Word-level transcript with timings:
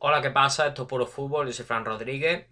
Hola, 0.00 0.22
¿qué 0.22 0.30
pasa? 0.30 0.68
Esto 0.68 0.82
es 0.82 0.88
Puro 0.88 1.06
Fútbol, 1.06 1.46
yo 1.46 1.52
soy 1.52 1.64
Fran 1.64 1.84
Rodríguez. 1.84 2.46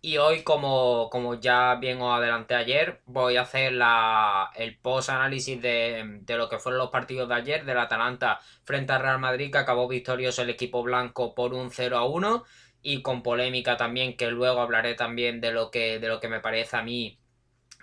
Y 0.00 0.18
hoy, 0.18 0.42
como, 0.44 1.10
como 1.10 1.34
ya 1.34 1.74
bien 1.76 2.00
os 2.00 2.16
adelanté 2.16 2.54
ayer, 2.54 3.02
voy 3.06 3.36
a 3.36 3.42
hacer 3.42 3.72
la, 3.72 4.50
el 4.56 4.78
post-análisis 4.78 5.60
de, 5.60 6.20
de, 6.22 6.36
lo 6.36 6.48
que 6.48 6.58
fueron 6.58 6.78
los 6.78 6.90
partidos 6.90 7.28
de 7.28 7.34
ayer 7.34 7.64
del 7.64 7.78
Atalanta 7.78 8.40
frente 8.64 8.92
al 8.92 9.02
Real 9.02 9.18
Madrid, 9.18 9.50
que 9.52 9.58
acabó 9.58 9.88
victorioso 9.88 10.42
el 10.42 10.50
equipo 10.50 10.82
blanco 10.82 11.34
por 11.34 11.54
un 11.54 11.70
0 11.70 11.98
a 11.98 12.04
1 12.06 12.44
y 12.82 13.02
con 13.02 13.22
polémica 13.22 13.76
también, 13.76 14.16
que 14.16 14.30
luego 14.30 14.60
hablaré 14.60 14.94
también 14.94 15.40
de 15.40 15.52
lo 15.52 15.70
que, 15.70 15.98
de 15.98 16.08
lo 16.08 16.20
que 16.20 16.28
me 16.28 16.40
parece 16.40 16.76
a 16.76 16.82
mí 16.82 17.18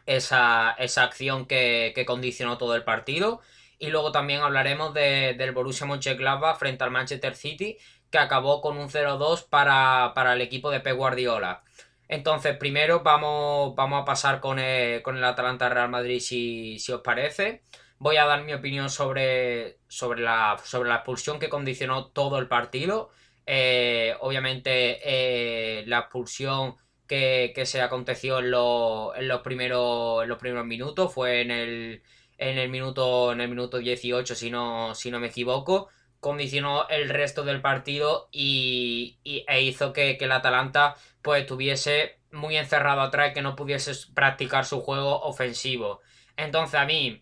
esa, 0.05 0.71
esa 0.77 1.03
acción 1.03 1.45
que, 1.45 1.91
que 1.95 2.05
condicionó 2.05 2.57
todo 2.57 2.75
el 2.75 2.83
partido. 2.83 3.41
Y 3.79 3.89
luego 3.89 4.11
también 4.11 4.41
hablaremos 4.41 4.93
de, 4.93 5.33
del 5.37 5.51
Borussia 5.51 5.85
Mönchengladbach 5.85 6.57
frente 6.57 6.83
al 6.83 6.91
Manchester 6.91 7.35
City, 7.35 7.77
que 8.13 8.19
acabó 8.19 8.61
con 8.61 8.77
un 8.77 8.89
0-2 8.89 9.47
para, 9.49 10.11
para, 10.13 10.33
el 10.33 10.41
equipo 10.41 10.69
de 10.69 10.81
Pep 10.81 10.95
Guardiola. 10.95 11.63
Entonces, 12.07 12.55
primero 12.57 13.01
vamos, 13.01 13.73
vamos 13.75 14.03
a 14.03 14.05
pasar 14.05 14.39
con 14.39 14.59
el, 14.59 15.01
con 15.01 15.17
el 15.17 15.23
Atalanta 15.23 15.67
Real 15.67 15.89
Madrid, 15.89 16.19
si, 16.19 16.77
si, 16.77 16.91
os 16.91 17.01
parece. 17.01 17.63
Voy 17.97 18.17
a 18.17 18.25
dar 18.25 18.43
mi 18.43 18.53
opinión 18.53 18.91
sobre, 18.91 19.79
sobre, 19.87 20.21
la, 20.21 20.59
sobre 20.63 20.89
la 20.89 20.97
expulsión 20.97 21.39
que 21.39 21.49
condicionó 21.49 22.05
todo 22.11 22.37
el 22.37 22.47
partido. 22.47 23.09
Eh, 23.47 24.15
obviamente, 24.19 24.99
eh, 25.03 25.83
la 25.87 26.01
expulsión 26.01 26.75
que, 27.07 27.51
que 27.55 27.65
se 27.65 27.81
aconteció 27.81 28.37
en, 28.37 28.51
lo, 28.51 29.15
en, 29.15 29.27
los 29.27 29.41
primeros, 29.41 30.27
los 30.27 30.37
primeros 30.37 30.67
minutos 30.67 31.11
fue 31.11 31.41
en 31.41 31.49
el, 31.49 32.03
en 32.37 32.59
el 32.59 32.69
minuto, 32.69 33.31
en 33.31 33.41
el 33.41 33.49
minuto 33.49 33.79
18, 33.79 34.35
si 34.35 34.51
no, 34.51 34.93
si 34.93 35.09
no 35.09 35.19
me 35.19 35.27
equivoco 35.29 35.89
condicionó 36.23 36.87
el 36.87 37.09
resto 37.09 37.43
del 37.43 37.61
partido 37.61 38.29
y, 38.31 39.19
e 39.25 39.61
hizo 39.61 39.91
que, 39.91 40.17
el 40.19 40.31
Atalanta 40.31 40.95
pues 41.21 41.41
estuviese 41.41 42.17
muy 42.31 42.55
encerrado 42.55 43.01
atrás 43.01 43.29
y 43.29 43.33
que 43.33 43.41
no 43.41 43.57
pudiese 43.57 43.91
practicar 44.13 44.65
su 44.65 44.81
juego 44.81 45.21
ofensivo. 45.21 45.99
Entonces 46.37 46.79
a 46.79 46.85
mí 46.85 47.21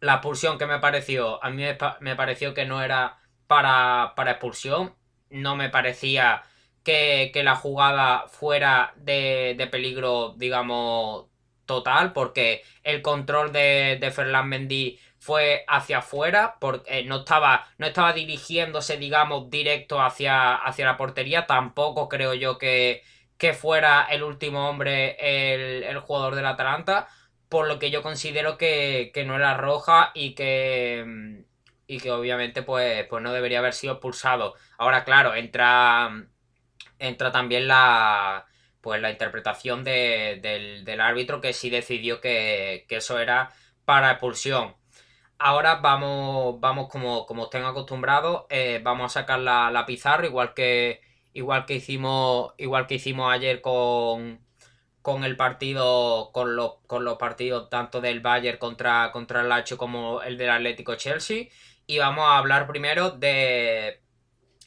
la 0.00 0.14
expulsión 0.14 0.58
que 0.58 0.66
me 0.66 0.78
pareció, 0.78 1.42
a 1.44 1.50
mí 1.50 1.64
me, 2.00 2.16
pareció 2.16 2.54
que 2.54 2.64
no 2.66 2.82
era 2.82 3.18
para, 3.48 4.12
para 4.14 4.30
expulsión, 4.30 4.94
no 5.28 5.56
me 5.56 5.68
parecía 5.68 6.44
que, 6.84 7.30
que 7.34 7.42
la 7.42 7.56
jugada 7.56 8.28
fuera 8.28 8.94
de, 8.96 9.56
de, 9.58 9.66
peligro, 9.66 10.34
digamos, 10.36 11.26
total, 11.66 12.12
porque 12.12 12.62
el 12.84 13.02
control 13.02 13.52
de, 13.52 13.98
de 14.00 14.10
Ferland 14.12 14.48
Mendy 14.48 15.00
fue 15.20 15.64
hacia 15.68 15.98
afuera, 15.98 16.56
porque 16.60 17.04
no 17.04 17.18
estaba, 17.18 17.68
no 17.78 17.86
estaba 17.86 18.14
dirigiéndose, 18.14 18.96
digamos, 18.96 19.50
directo 19.50 20.02
hacia, 20.02 20.54
hacia 20.54 20.86
la 20.86 20.96
portería. 20.96 21.46
Tampoco 21.46 22.08
creo 22.08 22.34
yo 22.34 22.58
que, 22.58 23.02
que 23.38 23.52
fuera 23.54 24.06
el 24.10 24.22
último 24.22 24.68
hombre 24.68 25.16
el, 25.90 25.98
jugador 26.00 26.34
del 26.36 26.46
Atalanta, 26.46 27.08
por 27.50 27.68
lo 27.68 27.78
que 27.78 27.90
yo 27.90 28.02
considero 28.02 28.56
que, 28.58 29.10
que 29.14 29.24
no 29.26 29.36
era 29.36 29.56
roja 29.58 30.10
y 30.14 30.34
que, 30.34 31.44
y 31.86 32.00
que 32.00 32.10
obviamente 32.12 32.62
pues, 32.62 33.06
pues 33.08 33.22
no 33.22 33.32
debería 33.32 33.58
haber 33.58 33.74
sido 33.74 33.94
expulsado. 33.94 34.54
Ahora, 34.78 35.04
claro, 35.04 35.34
entra, 35.34 36.10
entra 36.98 37.30
también 37.32 37.68
la, 37.68 38.46
pues 38.80 39.02
la 39.02 39.10
interpretación 39.10 39.84
de, 39.84 40.38
del, 40.42 40.84
del, 40.86 41.00
árbitro 41.00 41.40
que 41.42 41.52
sí 41.52 41.70
decidió 41.70 42.20
que, 42.22 42.86
que 42.88 42.96
eso 42.96 43.18
era 43.18 43.52
para 43.84 44.12
expulsión 44.12 44.79
ahora 45.40 45.76
vamos, 45.76 46.60
vamos 46.60 46.88
como, 46.88 47.26
como 47.26 47.44
estén 47.44 47.64
acostumbrados, 47.64 48.44
eh, 48.50 48.80
vamos 48.82 49.06
a 49.06 49.20
sacar 49.20 49.40
la, 49.40 49.70
la, 49.70 49.86
pizarra, 49.86 50.26
igual 50.26 50.54
que, 50.54 51.00
igual 51.32 51.66
que 51.66 51.74
hicimos, 51.76 52.54
igual 52.58 52.86
que 52.86 52.96
hicimos 52.96 53.32
ayer 53.32 53.60
con, 53.62 54.40
con 55.02 55.24
el 55.24 55.36
partido, 55.36 56.30
con 56.32 56.56
los, 56.56 56.74
con 56.86 57.04
los 57.04 57.18
partidos 57.18 57.70
tanto 57.70 58.00
del 58.00 58.20
Bayern 58.20 58.58
contra, 58.58 59.10
contra 59.12 59.40
el 59.42 59.48
Lacho 59.48 59.78
como 59.78 60.22
el 60.22 60.38
del 60.38 60.50
Atlético 60.50 60.94
Chelsea. 60.96 61.48
Y 61.86 61.98
vamos 61.98 62.24
a 62.26 62.38
hablar 62.38 62.66
primero 62.68 63.10
de, 63.10 64.00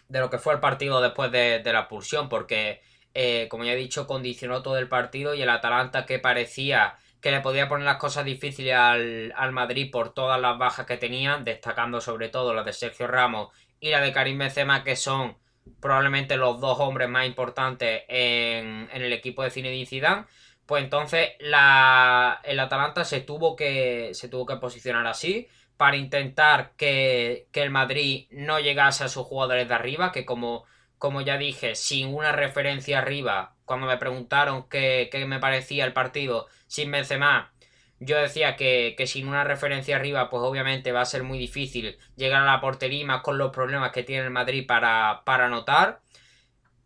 de 0.09 0.19
lo 0.19 0.29
que 0.29 0.40
fue 0.40 0.53
el 0.53 0.59
partido 0.59 1.01
después 1.01 1.31
de, 1.31 1.59
de 1.59 1.73
la 1.73 1.88
pulsión, 1.88 2.29
porque 2.29 2.81
eh, 3.13 3.47
como 3.50 3.63
ya 3.63 3.73
he 3.73 3.75
dicho, 3.75 4.07
condicionó 4.07 4.63
todo 4.63 4.78
el 4.78 4.90
partido 4.90 5.35
y 5.35 5.41
el 5.41 5.50
Atalanta 5.50 6.05
que 6.05 6.19
parecía 6.19 6.97
que 7.23 7.31
le 7.31 7.39
podía 7.39 7.69
poner 7.69 7.85
las 7.85 7.95
cosas 7.95 8.25
difíciles 8.25 8.75
al, 8.75 9.34
al, 9.38 9.53
Madrid 9.53 9.89
por 9.89 10.13
todas 10.13 10.41
las 10.41 10.57
bajas 10.57 10.85
que 10.85 10.97
tenían, 10.97 11.45
destacando 11.45 12.01
sobre 12.01 12.28
todo 12.28 12.53
las 12.53 12.66
de 12.66 12.73
Sergio 12.73 13.07
Ramos 13.07 13.47
y 13.79 13.91
la 13.91 14.01
de 14.01 14.11
Karim 14.11 14.39
Benzema, 14.39 14.84
que 14.84 14.97
son 14.97 15.38
probablemente 15.79 16.35
los 16.35 16.59
dos 16.59 16.81
hombres 16.81 17.07
más 17.07 17.25
importantes 17.25 18.03
en, 18.09 18.89
en 18.91 19.01
el 19.01 19.13
equipo 19.13 19.41
de 19.41 19.51
Zinedine 19.51 19.85
Zidane. 19.85 20.25
Pues 20.66 20.84
entonces 20.84 21.29
la, 21.39 22.41
el 22.44 22.59
Atalanta 22.59 23.06
se 23.06 23.22
tuvo, 23.22 23.55
que, 23.55 24.09
se 24.13 24.28
tuvo 24.28 24.45
que 24.45 24.57
posicionar 24.57 25.07
así 25.07 25.47
para 25.78 25.95
intentar 25.95 26.73
que, 26.75 27.47
que 27.53 27.61
el 27.61 27.69
Madrid 27.69 28.28
no 28.31 28.59
llegase 28.59 29.05
a 29.05 29.09
sus 29.09 29.25
jugadores 29.25 29.69
de 29.69 29.73
arriba, 29.73 30.11
que 30.11 30.25
como 30.25 30.66
como 31.03 31.19
ya 31.19 31.38
dije, 31.38 31.75
sin 31.75 32.13
una 32.13 32.31
referencia 32.31 33.00
arriba, 33.00 33.55
cuando 33.66 33.88
me 33.88 33.97
preguntaron 33.97 34.69
qué, 34.69 35.09
qué 35.11 35.25
me 35.25 35.38
parecía 35.38 35.84
el 35.84 35.91
partido 35.91 36.47
sin 36.73 36.89
Benzema, 36.89 37.53
yo 38.00 38.17
decía 38.17 38.56
que, 38.56 38.95
que, 38.97 39.06
sin 39.06 39.28
una 39.28 39.44
referencia 39.44 39.95
arriba, 39.95 40.31
pues 40.31 40.41
obviamente 40.41 40.91
va 40.91 41.01
a 41.01 41.06
ser 41.06 41.22
muy 41.22 41.38
difícil 41.38 42.00
llegar 42.16 42.41
a 42.41 42.51
la 42.51 42.61
portería 42.61 43.06
más 43.06 43.22
con 43.22 43.38
los 43.38 43.51
problemas 43.51 43.91
que 43.91 44.01
tiene 44.01 44.23
el 44.23 44.31
Madrid 44.31 44.66
para, 44.66 45.22
para 45.23 45.45
anotar. 45.45 46.01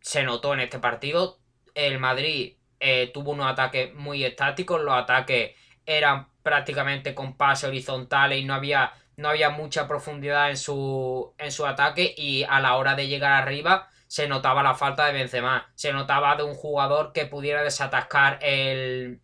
Se 0.02 0.24
notó 0.24 0.54
en 0.54 0.60
este 0.60 0.80
partido. 0.80 1.40
El 1.74 2.00
Madrid 2.00 2.58
eh, 2.82 3.12
tuvo 3.14 3.32
unos 3.32 3.50
ataques 3.50 3.94
muy 3.94 4.26
estáticos, 4.26 4.82
los 4.82 4.94
ataques 4.94 5.56
eran 5.86 6.28
prácticamente 6.44 7.16
con 7.16 7.38
pases 7.38 7.70
horizontales 7.70 8.42
y 8.42 8.44
no 8.44 8.56
había, 8.56 8.92
no 9.16 9.30
había 9.30 9.52
mucha 9.52 9.88
profundidad 9.88 10.50
en 10.50 10.58
su, 10.58 11.34
en 11.38 11.54
su 11.54 11.66
ataque 11.66 12.14
y 12.18 12.44
a 12.44 12.60
la 12.60 12.76
hora 12.76 12.96
de 12.96 13.08
llegar 13.08 13.32
arriba 13.42 13.90
se 14.08 14.28
notaba 14.28 14.64
la 14.64 14.76
falta 14.76 15.06
de 15.06 15.14
Benzema, 15.14 15.72
se 15.76 15.94
notaba 15.94 16.36
de 16.36 16.44
un 16.44 16.56
jugador 16.56 17.14
que 17.14 17.26
pudiera 17.26 17.64
desatascar 17.64 18.40
el, 18.42 19.22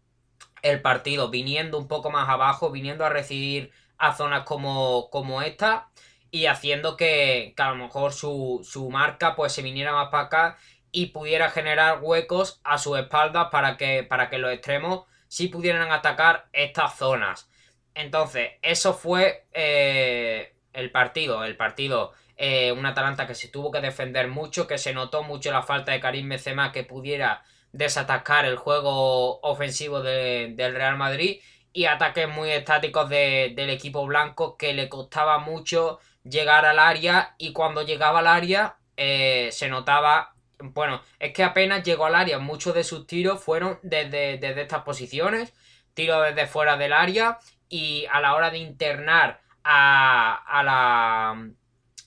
el 0.64 0.82
partido, 0.82 1.30
viniendo 1.30 1.78
un 1.78 1.88
poco 1.88 2.10
más 2.10 2.28
abajo, 2.28 2.72
viniendo 2.72 3.06
a 3.06 3.10
recibir 3.10 3.72
a 3.98 4.16
zonas 4.16 4.44
como, 4.44 5.10
como 5.12 5.42
esta 5.42 5.90
y 6.32 6.48
haciendo 6.48 6.98
que, 6.98 7.54
a 7.58 7.70
lo 7.70 7.76
mejor 7.76 8.14
su, 8.14 8.62
su, 8.64 8.90
marca 8.90 9.36
pues 9.36 9.54
se 9.54 9.62
viniera 9.62 9.94
más 9.94 10.10
para 10.10 10.24
acá 10.24 10.58
y 10.92 11.08
pudiera 11.08 11.52
generar 11.52 12.00
huecos 12.02 12.60
a 12.64 12.78
su 12.78 12.96
espalda 12.98 13.52
para 13.52 13.78
que, 13.78 14.04
para 14.04 14.30
que 14.30 14.40
los 14.40 14.52
extremos 14.52 15.06
sí 15.28 15.48
pudieran 15.48 15.92
atacar 15.92 16.48
estas 16.54 16.98
zonas. 16.98 17.50
Entonces, 17.96 18.52
eso 18.62 18.94
fue 18.94 19.46
eh, 19.54 20.56
el 20.74 20.92
partido. 20.92 21.44
El 21.44 21.56
partido 21.58 22.14
eh, 22.38 22.72
un 22.72 22.86
Atalanta 22.86 23.28
que 23.28 23.36
se 23.36 23.50
tuvo 23.50 23.72
que 23.72 23.82
defender 23.82 24.28
mucho, 24.28 24.68
que 24.68 24.78
se 24.78 24.94
notó 24.94 25.24
mucho 25.24 25.52
la 25.52 25.62
falta 25.62 25.92
de 25.92 26.00
Karim 26.00 26.30
Benzema 26.30 26.72
que 26.72 26.84
pudiera 26.84 27.44
desatacar 27.74 28.46
el 28.46 28.56
juego 28.56 29.42
ofensivo 29.42 30.02
de, 30.02 30.54
del 30.56 30.76
Real 30.76 30.98
Madrid 30.98 31.42
y 31.74 31.86
ataques 31.86 32.30
muy 32.30 32.52
estáticos 32.52 33.10
de, 33.10 33.54
del 33.56 33.70
equipo 33.70 34.06
blanco 34.06 34.56
que 34.58 34.74
le 34.74 34.88
costaba 34.88 35.40
mucho 35.40 36.00
llegar 36.24 36.66
al 36.66 36.80
área 36.80 37.36
y 37.38 37.52
cuando 37.52 37.82
llegaba 37.82 38.20
al 38.20 38.28
área 38.28 38.78
eh, 38.96 39.50
se 39.52 39.68
notaba 39.68 40.34
bueno, 40.60 41.02
es 41.20 41.34
que 41.34 41.44
apenas 41.44 41.84
llegó 41.84 42.06
al 42.06 42.16
área, 42.16 42.40
muchos 42.40 42.74
de 42.74 42.86
sus 42.86 43.06
tiros 43.06 43.44
fueron 43.44 43.80
desde, 43.82 44.38
desde 44.38 44.62
estas 44.62 44.84
posiciones, 44.84 45.54
tiros 45.94 46.24
desde 46.24 46.48
fuera 46.48 46.78
del 46.78 46.94
área 46.94 47.40
y 47.68 48.06
a 48.12 48.22
la 48.22 48.36
hora 48.36 48.50
de 48.50 48.60
internar 48.60 49.42
a, 49.64 50.36
a 50.36 50.64
la 50.64 51.50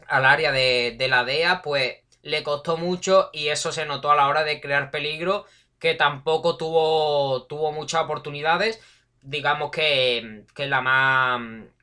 al 0.09 0.25
área 0.25 0.53
de, 0.53 0.95
de, 0.97 1.09
la 1.09 1.25
DEA, 1.25 1.63
pues 1.63 1.97
le 2.27 2.43
costó 2.43 2.77
mucho 2.77 3.31
y 3.33 3.49
eso 3.49 3.71
se 3.73 3.87
notó 3.87 4.11
a 4.11 4.17
la 4.17 4.27
hora 4.29 4.43
de 4.45 4.61
crear 4.61 4.91
peligro, 4.91 5.47
que 5.79 5.95
tampoco 5.95 6.57
tuvo, 6.57 7.47
tuvo 7.47 7.71
muchas 7.73 8.03
oportunidades. 8.03 8.81
Digamos 9.23 9.71
que, 9.71 10.45
que 10.55 10.67
la, 10.67 10.81
más, 10.81 11.41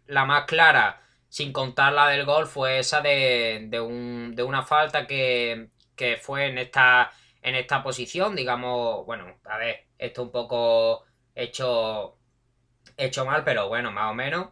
la 0.08 0.26
más 0.26 0.46
clara, 0.46 1.02
sin 1.30 1.54
contar 1.54 1.94
la 1.94 2.08
del 2.10 2.26
gol, 2.26 2.48
fue 2.48 2.80
esa 2.80 3.02
de, 3.02 3.68
de, 3.70 3.80
un, 3.80 4.36
de 4.36 4.44
una 4.44 4.64
falta 4.64 5.08
que, 5.08 5.70
que 5.96 6.18
fue 6.18 6.48
en 6.48 6.58
esta, 6.58 7.12
en 7.42 7.56
esta 7.56 7.82
posición. 7.84 8.36
Digamos, 8.36 9.06
bueno, 9.06 9.26
a 9.46 9.58
ver, 9.58 9.86
esto 9.98 10.24
un 10.24 10.32
poco 10.32 11.06
hecho, 11.36 12.18
hecho 12.98 13.26
mal, 13.26 13.44
pero 13.46 13.68
bueno, 13.70 13.92
más 13.92 14.12
o 14.12 14.14
menos. 14.16 14.50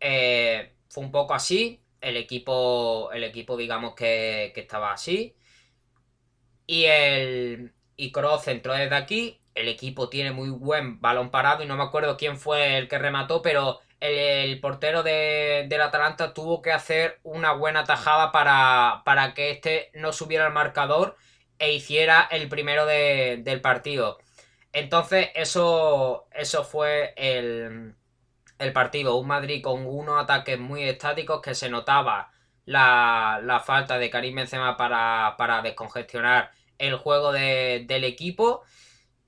Eh, 0.00 0.74
fue 0.88 1.04
un 1.04 1.12
poco 1.12 1.34
así 1.34 1.80
el 2.00 2.16
equipo, 2.16 3.10
el 3.12 3.24
equipo 3.24 3.56
digamos 3.56 3.94
que, 3.94 4.52
estaba 4.56 4.92
así. 4.92 5.34
Y 6.66 6.84
el 6.84 7.72
y 7.96 8.12
Cross 8.12 8.48
entró 8.48 8.74
desde 8.74 8.96
aquí. 8.96 9.40
El 9.54 9.68
equipo 9.68 10.08
tiene 10.08 10.32
muy 10.32 10.50
buen 10.50 11.00
balón 11.00 11.30
parado 11.30 11.62
y 11.62 11.66
no 11.66 11.76
me 11.76 11.82
acuerdo 11.84 12.16
quién 12.16 12.38
fue 12.38 12.78
el 12.78 12.88
que 12.88 12.98
remató, 12.98 13.42
pero 13.42 13.80
el, 14.00 14.60
portero 14.60 15.02
de, 15.02 15.66
del 15.68 15.80
Atalanta 15.82 16.32
tuvo 16.34 16.62
que 16.62 16.72
hacer 16.72 17.20
una 17.22 17.52
buena 17.52 17.84
tajada 17.84 18.32
para, 18.32 19.02
para 19.04 19.34
que 19.34 19.50
este 19.50 19.90
no 19.94 20.12
subiera 20.12 20.46
al 20.46 20.52
marcador 20.52 21.16
e 21.58 21.72
hiciera 21.72 22.28
el 22.30 22.48
primero 22.48 22.86
del 22.86 23.60
partido. 23.60 24.18
Entonces, 24.72 25.30
eso, 25.34 26.28
eso 26.32 26.64
fue 26.64 27.12
el, 27.16 27.96
el, 28.60 28.72
partido. 28.72 29.16
Un 29.16 29.28
Madrid 29.28 29.62
con 29.62 29.86
unos 29.86 30.22
ataques 30.22 30.58
muy 30.58 30.84
estáticos 30.84 31.40
que 31.42 31.54
se 31.54 31.68
notaba 31.70 32.30
la, 32.64 33.40
la 33.42 33.60
falta 33.60 33.98
de 33.98 34.10
Karim 34.10 34.36
Benzema 34.36 34.76
para, 34.76 35.34
para 35.36 35.62
descongestionar 35.62 36.52
el 36.78 36.96
juego 36.96 37.32
del 37.32 38.04
equipo 38.04 38.62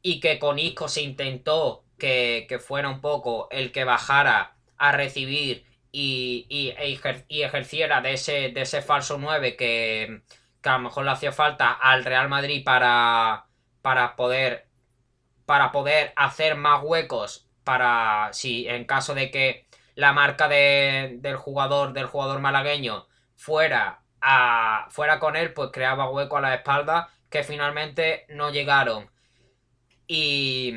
y 0.03 0.21
que 0.21 0.39
con 0.39 0.59
Isco 0.59 0.89
se 0.89 1.03
intentó 1.03 1.85
que, 1.99 2.47
que, 2.49 2.59
fuera 2.59 2.89
un 2.89 3.01
poco 3.01 3.49
el 3.51 3.73
que 3.73 3.85
bajara 3.85 4.57
a 4.79 4.93
recibir 4.93 5.65
y, 5.93 6.47
y, 6.49 6.71
e 6.71 6.99
y 7.29 7.43
ejerciera 7.43 8.01
de 8.01 8.15
ese, 8.15 8.49
de 8.51 8.63
ese 8.63 8.83
falso 8.83 9.19
9 9.19 9.57
que, 9.57 10.23
que 10.63 10.69
a 10.69 10.73
lo 10.73 10.85
mejor 10.85 11.05
le 11.05 11.11
hacía 11.11 11.33
falta 11.33 11.73
al 11.73 12.05
Real 12.05 12.29
Madrid 12.29 12.65
para, 12.65 13.47
para 13.83 14.17
poder 14.17 14.67
para 15.45 15.73
poder 15.73 16.13
hacer 16.17 16.57
más 16.57 16.83
huecos 16.83 17.47
para 17.65 18.31
si 18.33 18.67
en 18.69 18.85
caso 18.85 19.15
de 19.15 19.31
que 19.31 19.67
la 19.95 20.13
marca 20.13 20.49
de, 20.49 21.19
del 21.21 21.37
jugador 21.37 21.93
del 21.93 22.07
jugador 22.07 22.41
malagueño 22.41 23.07
fuera 23.37 24.03
a 24.21 24.87
fuera 24.91 25.19
con 25.19 25.37
él 25.37 25.53
pues 25.53 25.71
creaba 25.73 26.11
hueco 26.11 26.37
a 26.37 26.41
la 26.41 26.55
espalda 26.55 27.11
que 27.31 27.43
finalmente 27.43 28.27
no 28.29 28.51
llegaron. 28.51 29.11
Y, 30.07 30.77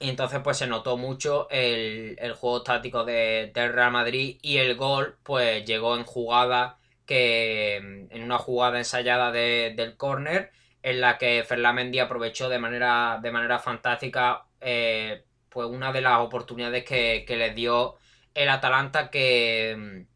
entonces 0.00 0.40
pues 0.42 0.58
se 0.58 0.66
notó 0.66 0.96
mucho 0.96 1.48
el, 1.50 2.16
juego 2.34 2.62
táctico 2.62 3.04
de, 3.04 3.52
del 3.54 3.72
Real 3.72 3.92
Madrid 3.92 4.38
y 4.42 4.58
el 4.58 4.76
gol 4.76 5.18
pues 5.22 5.64
llegó 5.64 5.96
en 5.96 6.04
jugada 6.04 6.78
que 7.06 7.76
en 7.76 8.22
una 8.22 8.38
jugada 8.38 8.78
ensayada 8.78 9.30
del 9.32 9.96
córner 9.96 10.52
en 10.82 11.00
la 11.00 11.18
que 11.18 11.44
Ferland 11.46 11.76
Mendy 11.76 11.98
aprovechó 11.98 12.48
de 12.48 12.58
manera, 12.58 13.18
de 13.22 13.30
manera 13.30 13.58
fantástica 13.58 14.46
eh, 14.60 15.24
pues 15.50 15.68
una 15.68 15.92
de 15.92 16.00
las 16.00 16.20
oportunidades 16.20 16.84
que, 16.84 17.24
que 17.26 17.36
les 17.36 17.54
dio 17.54 17.96
el 18.34 18.48
Atalanta 18.48 19.10
que, 19.10 20.06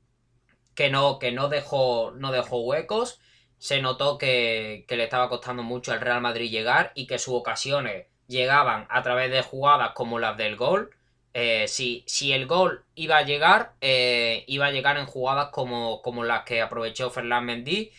que, 0.75 0.91
no, 0.91 1.19
que 1.19 1.33
no, 1.33 1.49
dejó, 1.49 2.13
no 2.17 2.33
dejó 2.33 2.61
huecos. 2.63 3.21
Se 3.59 3.81
notó 3.83 4.19
que, 4.19 4.85
que 4.89 4.97
le 4.97 5.05
estaba 5.05 5.29
costando 5.29 5.63
mucho 5.63 5.93
al 5.93 6.01
Real 6.01 6.21
Madrid 6.21 6.51
llegar 6.51 6.93
y 6.95 7.07
que 7.07 7.19
sus 7.19 7.35
ocasiones 7.35 8.07
llegaban 8.29 8.87
a 8.91 9.03
través 9.03 9.31
de 9.31 9.43
jugadas 9.43 9.93
como 9.95 10.19
las 10.19 10.37
del 10.37 10.57
gol 10.57 10.91
eh, 11.35 11.67
si, 11.67 12.05
el 12.33 12.47
gol 12.47 12.85
iba 12.95 13.17
a 13.19 13.23
llegar, 13.23 13.75
eh, 13.81 14.45
iba 14.47 14.67
a 14.67 14.71
llegar 14.71 14.97
en 14.99 15.07
jugadas 15.07 15.49
como, 15.51 16.01
como 16.01 16.23
las 16.25 16.45
que 16.45 16.63
aprovechó 16.63 17.11
Ferland 17.11 17.47
Mendy 17.47 17.91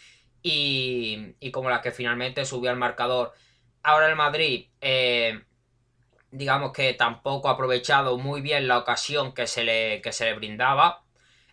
y, 0.41 1.35
y, 1.41 1.51
como 1.51 1.69
las 1.69 1.81
que 1.81 1.91
finalmente 1.91 2.45
subió 2.45 2.71
al 2.71 2.77
marcador. 2.77 3.33
Ahora 3.83 4.07
el 4.09 4.15
Madrid, 4.15 4.69
eh, 4.81 5.43
digamos 6.35 6.71
que 6.73 6.93
tampoco 6.93 7.49
ha 7.49 7.53
aprovechado 7.53 8.17
muy 8.17 8.41
bien 8.41 8.67
la 8.67 8.77
ocasión 8.77 9.33
que 9.33 9.47
se 9.47 9.63
le, 9.63 10.01
que 10.01 10.11
se 10.11 10.25
le 10.25 10.33
brindaba. 10.35 11.03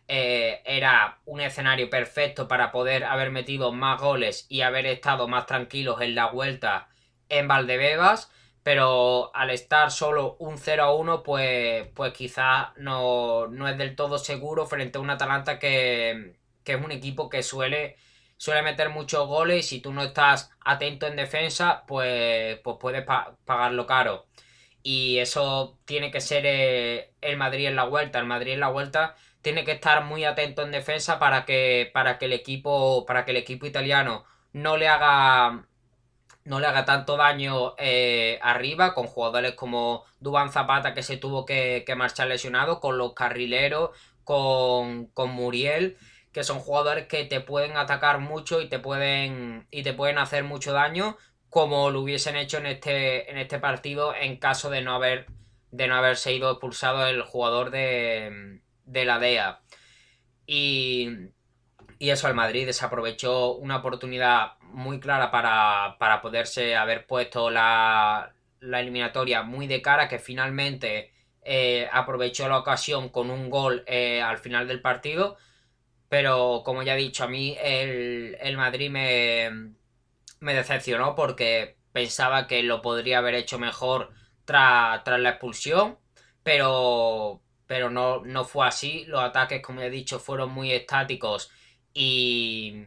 era 0.08 1.18
un 1.26 1.40
escenario 1.40 1.88
perfecto 1.90 2.48
para 2.48 2.72
poder 2.72 3.04
haber 3.04 3.30
metido 3.30 3.72
más 3.72 4.00
goles 4.00 4.46
y 4.48 4.62
haber 4.62 4.86
estado 4.86 5.28
más 5.28 5.46
tranquilos 5.46 6.00
en 6.02 6.14
la 6.14 6.26
vuelta 6.26 6.88
en 7.28 7.48
Valdebebas 7.48 8.30
pero 8.62 9.34
al 9.34 9.50
estar 9.50 9.90
solo 9.90 10.36
un 10.38 10.58
0 10.58 10.82
a 10.84 10.94
1, 10.94 11.22
pues, 11.22 11.88
pues 11.94 12.12
quizás 12.12 12.68
no, 12.76 13.48
es 13.68 13.78
del 13.78 13.96
todo 13.96 14.18
seguro 14.18 14.66
frente 14.66 14.98
a 14.98 15.00
un 15.00 15.10
Atalanta 15.10 15.58
que, 15.58 16.36
es 16.64 16.76
un 16.84 16.92
equipo 16.92 17.28
que 17.28 17.42
suele, 17.42 17.96
suele 18.36 18.62
meter 18.62 18.90
muchos 18.90 19.26
goles 19.26 19.66
y 19.66 19.68
si 19.76 19.80
tú 19.80 19.92
no 19.92 20.02
estás 20.02 20.50
atento 20.64 21.06
en 21.06 21.16
defensa, 21.16 21.84
pues, 21.86 22.58
pues 22.60 22.76
puedes 22.80 23.04
pagarlo 23.44 23.86
caro. 23.86 24.26
Y 24.82 25.18
eso 25.18 25.78
tiene 25.84 26.10
que 26.10 26.20
ser 26.20 26.44
eh, 26.46 27.12
el 27.20 27.36
Madrid 27.36 27.66
en 27.68 27.76
la 27.76 27.84
vuelta. 27.84 28.18
El 28.18 28.26
Madrid 28.26 28.52
en 28.52 28.60
la 28.60 28.68
vuelta 28.68 29.16
tiene 29.42 29.64
que 29.64 29.72
estar 29.72 30.04
muy 30.04 30.24
atento 30.24 30.62
en 30.62 30.72
defensa 30.72 31.18
para 31.18 31.44
que, 31.44 31.90
para 31.92 32.18
que 32.18 32.26
el 32.26 32.32
equipo, 32.32 33.04
para 33.06 33.24
que 33.24 33.32
el 33.32 33.36
equipo 33.38 33.66
italiano 33.66 34.24
no 34.52 34.76
le 34.76 34.88
haga 34.88 35.66
no 36.44 36.60
le 36.60 36.66
haga 36.66 36.84
tanto 36.84 37.16
daño 37.16 37.74
eh, 37.78 38.38
arriba, 38.42 38.94
con 38.94 39.06
jugadores 39.06 39.54
como 39.54 40.04
Duban 40.20 40.50
Zapata 40.50 40.94
que 40.94 41.02
se 41.02 41.16
tuvo 41.16 41.46
que, 41.46 41.84
marchar 41.96 42.28
lesionado, 42.28 42.80
con 42.80 42.98
los 42.98 43.14
carrileros, 43.14 43.90
con, 44.24 45.06
con, 45.06 45.30
Muriel, 45.30 45.96
que 46.32 46.44
son 46.44 46.58
jugadores 46.58 47.06
que 47.06 47.24
te 47.24 47.40
pueden 47.40 47.76
atacar 47.76 48.18
mucho 48.18 48.60
y 48.60 48.68
te 48.68 48.78
pueden, 48.78 49.66
y 49.70 49.82
te 49.82 49.92
pueden 49.92 50.18
hacer 50.18 50.44
mucho 50.44 50.72
daño, 50.72 51.16
como 51.52 51.90
lo 51.90 52.00
hubiesen 52.00 52.36
hecho 52.36 52.56
en 52.56 52.64
este, 52.64 53.30
en 53.30 53.36
este 53.36 53.58
partido 53.58 54.14
en 54.14 54.38
caso 54.38 54.70
de 54.70 54.80
no 54.80 54.94
haber 54.94 55.26
de 55.70 55.86
no 55.86 55.96
haberse 55.96 56.32
ido 56.32 56.50
expulsado 56.50 57.06
el 57.06 57.20
jugador 57.20 57.70
de, 57.70 58.60
de 58.86 59.04
la 59.04 59.18
DEA. 59.18 59.60
Y, 60.46 61.10
y 61.98 62.08
eso, 62.08 62.26
el 62.28 62.34
Madrid 62.34 62.64
desaprovechó 62.64 63.54
una 63.54 63.76
oportunidad 63.76 64.54
muy 64.62 64.98
clara 64.98 65.30
para, 65.30 65.96
para 65.98 66.22
poderse 66.22 66.74
haber 66.74 67.06
puesto 67.06 67.50
la, 67.50 68.32
la, 68.60 68.80
eliminatoria 68.80 69.42
muy 69.42 69.66
de 69.66 69.82
cara, 69.82 70.08
que 70.08 70.18
finalmente 70.18 71.12
eh, 71.42 71.86
aprovechó 71.92 72.48
la 72.48 72.58
ocasión 72.58 73.10
con 73.10 73.30
un 73.30 73.50
gol 73.50 73.84
eh, 73.86 74.22
al 74.22 74.38
final 74.38 74.66
del 74.66 74.80
partido. 74.80 75.36
Pero 76.08 76.62
como 76.64 76.82
ya 76.82 76.94
he 76.94 76.98
dicho, 76.98 77.24
a 77.24 77.28
mí 77.28 77.58
el, 77.62 78.38
el 78.40 78.56
Madrid 78.56 78.90
me, 78.90 79.74
me 80.42 80.54
decepcionó 80.54 81.14
porque 81.14 81.76
pensaba 81.92 82.46
que 82.48 82.62
lo 82.64 82.82
podría 82.82 83.18
haber 83.18 83.34
hecho 83.34 83.58
mejor 83.58 84.10
tras, 84.44 85.06
la 85.06 85.30
expulsión, 85.30 85.98
pero, 86.42 87.40
pero 87.66 87.90
no, 87.90 88.20
no 88.24 88.44
fue 88.44 88.66
así. 88.66 89.04
Los 89.06 89.22
ataques, 89.22 89.62
como 89.62 89.82
he 89.82 89.90
dicho, 89.90 90.18
fueron 90.18 90.50
muy 90.50 90.72
estáticos 90.72 91.50
y, 91.94 92.86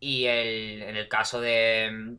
y 0.00 0.26
el, 0.26 0.82
en 0.82 0.96
el 0.96 1.08
caso 1.08 1.40
de, 1.40 2.16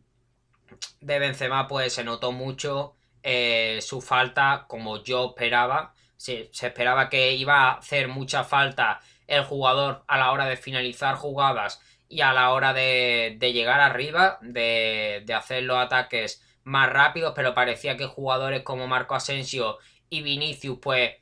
de 1.02 1.20
Benzema, 1.20 1.68
pues 1.68 1.94
se 1.94 2.06
notó 2.06 2.32
mucho 2.32 2.96
eh, 3.22 3.80
su 3.82 4.02
falta, 4.02 4.66
como 4.70 5.04
yo 5.04 5.30
esperaba. 5.30 5.94
Se, 6.16 6.50
esperaba 6.54 7.10
que 7.10 7.34
iba 7.34 7.72
a 7.72 7.74
hacer 7.80 8.08
mucha 8.08 8.46
falta 8.46 9.02
el 9.28 9.44
jugador 9.44 10.04
a 10.08 10.18
la 10.18 10.32
hora 10.32 10.46
de 10.46 10.56
finalizar 10.56 11.16
jugadas 11.16 11.82
y 12.14 12.22
a 12.22 12.32
la 12.34 12.52
hora 12.54 12.74
de, 12.74 13.38
llegar 13.40 13.80
arriba, 13.80 14.38
de, 14.42 15.24
de, 15.26 15.34
hacer 15.34 15.64
los 15.64 15.78
ataques 15.78 16.44
más 16.64 16.90
rápidos, 16.92 17.34
pero 17.36 17.56
parecía 17.56 17.98
que 17.98 18.06
jugadores 18.06 18.62
como 18.64 18.88
Marco 18.88 19.16
Asensio 19.16 19.80
y 20.10 20.22
Vinicius, 20.22 20.78
pues 20.80 21.14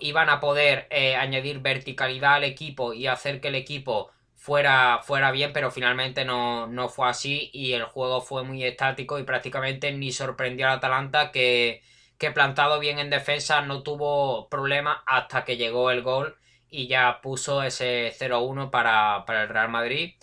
iban 0.00 0.30
a 0.30 0.40
poder 0.40 0.86
eh, 0.90 1.16
añadir 1.16 1.60
verticalidad 1.60 2.34
al 2.34 2.44
equipo 2.44 2.94
y 2.94 3.06
hacer 3.06 3.40
que 3.40 3.48
el 3.48 3.54
equipo 3.54 4.10
fuera, 4.34 5.00
fuera 5.02 5.30
bien, 5.30 5.52
pero 5.52 5.70
finalmente 5.70 6.24
no, 6.24 6.66
no, 6.68 6.88
fue 6.88 7.08
así 7.08 7.50
y 7.52 7.72
el 7.72 7.84
juego 7.84 8.20
fue 8.20 8.44
muy 8.44 8.64
estático 8.64 9.18
y 9.18 9.24
prácticamente 9.24 9.92
ni 9.92 10.12
sorprendió 10.12 10.68
al 10.68 10.78
Atalanta 10.78 11.32
que, 11.32 11.82
que 12.18 12.30
plantado 12.30 12.78
bien 12.78 12.98
en 12.98 13.10
defensa 13.10 13.60
no 13.62 13.82
tuvo 13.82 14.48
problema 14.48 15.02
hasta 15.06 15.44
que 15.44 15.56
llegó 15.56 15.90
el 15.90 16.02
gol 16.02 16.36
y 16.74 16.88
ya 16.88 17.20
puso 17.22 17.62
ese 17.62 18.12
0-1 18.18 18.70
para, 18.70 19.24
para, 19.26 19.44
el 19.44 19.48
Real 19.48 19.68
Madrid 19.68 20.14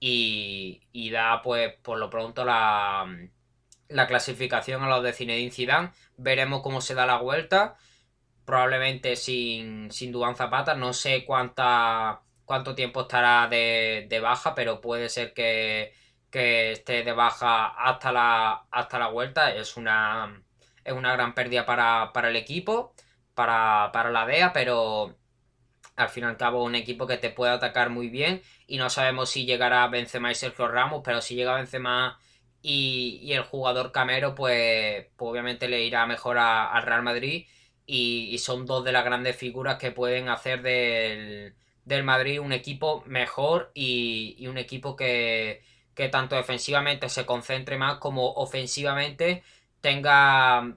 y, 0.00 0.82
y, 0.92 1.10
da 1.10 1.42
pues 1.42 1.74
por 1.82 1.98
lo 1.98 2.10
pronto 2.10 2.44
la, 2.44 3.06
la 3.88 4.06
clasificación 4.06 4.82
a 4.82 4.88
los 4.88 5.02
de 5.02 5.12
Zinedine 5.12 5.52
Zidane. 5.52 5.90
Veremos 6.16 6.62
cómo 6.62 6.80
se 6.80 6.94
da 6.94 7.06
la 7.06 7.18
vuelta. 7.18 7.76
Probablemente 8.44 9.16
sin, 9.16 9.90
sin 9.92 10.12
Dubán 10.12 10.36
Zapata. 10.36 10.74
No 10.74 10.92
sé 10.92 11.24
cuánta 11.24 12.22
cuánto 12.50 12.74
tiempo 12.74 13.02
estará 13.02 13.46
de, 13.48 14.20
baja, 14.20 14.56
pero 14.56 14.80
puede 14.80 15.08
ser 15.08 15.32
que, 15.34 15.94
esté 16.32 17.04
de 17.04 17.12
baja 17.12 17.68
hasta 17.68 18.10
la, 18.10 18.64
hasta 18.72 18.98
la 18.98 19.06
vuelta. 19.06 19.54
Es 19.54 19.76
una, 19.76 20.42
es 20.82 20.92
una 20.92 21.12
gran 21.12 21.34
pérdida 21.34 21.64
para, 21.64 22.10
el 22.28 22.34
equipo, 22.34 22.92
para, 23.34 24.10
la 24.10 24.26
DEA, 24.26 24.52
pero 24.52 25.16
al 26.02 26.08
fin 26.10 26.24
y 26.24 26.26
al 26.26 26.36
cabo 26.36 26.64
un 26.64 26.74
equipo 26.74 27.06
que 27.06 27.18
te 27.18 27.30
puede 27.30 27.52
atacar 27.52 27.90
muy 27.90 28.08
bien 28.08 28.42
y 28.66 28.78
no 28.78 28.90
sabemos 28.90 29.30
si 29.30 29.44
llegará 29.46 29.86
Benzema 29.88 30.30
y 30.30 30.34
Sergio 30.34 30.68
Ramos, 30.68 31.02
pero 31.04 31.20
si 31.20 31.34
llega 31.34 31.56
Benzema 31.56 32.18
y, 32.62 33.20
y 33.22 33.32
el 33.34 33.42
jugador 33.42 33.92
Camero, 33.92 34.34
pues, 34.34 35.06
pues, 35.16 35.30
obviamente 35.30 35.68
le 35.68 35.84
irá 35.84 36.06
mejor 36.06 36.38
al 36.38 36.82
Real 36.82 37.02
Madrid 37.02 37.46
y, 37.86 38.28
y, 38.32 38.38
son 38.38 38.66
dos 38.66 38.84
de 38.84 38.92
las 38.92 39.04
grandes 39.04 39.36
figuras 39.36 39.78
que 39.78 39.90
pueden 39.92 40.28
hacer 40.28 40.62
del, 40.62 41.54
del 41.84 42.04
Madrid 42.04 42.40
un 42.40 42.52
equipo 42.52 43.02
mejor 43.06 43.70
y, 43.74 44.46
un 44.46 44.58
equipo 44.58 44.96
que, 44.96 45.62
tanto 46.10 46.34
defensivamente 46.34 47.10
se 47.10 47.26
concentre 47.26 47.76
más 47.76 47.98
como 47.98 48.32
ofensivamente 48.32 49.42
tenga, 49.82 50.76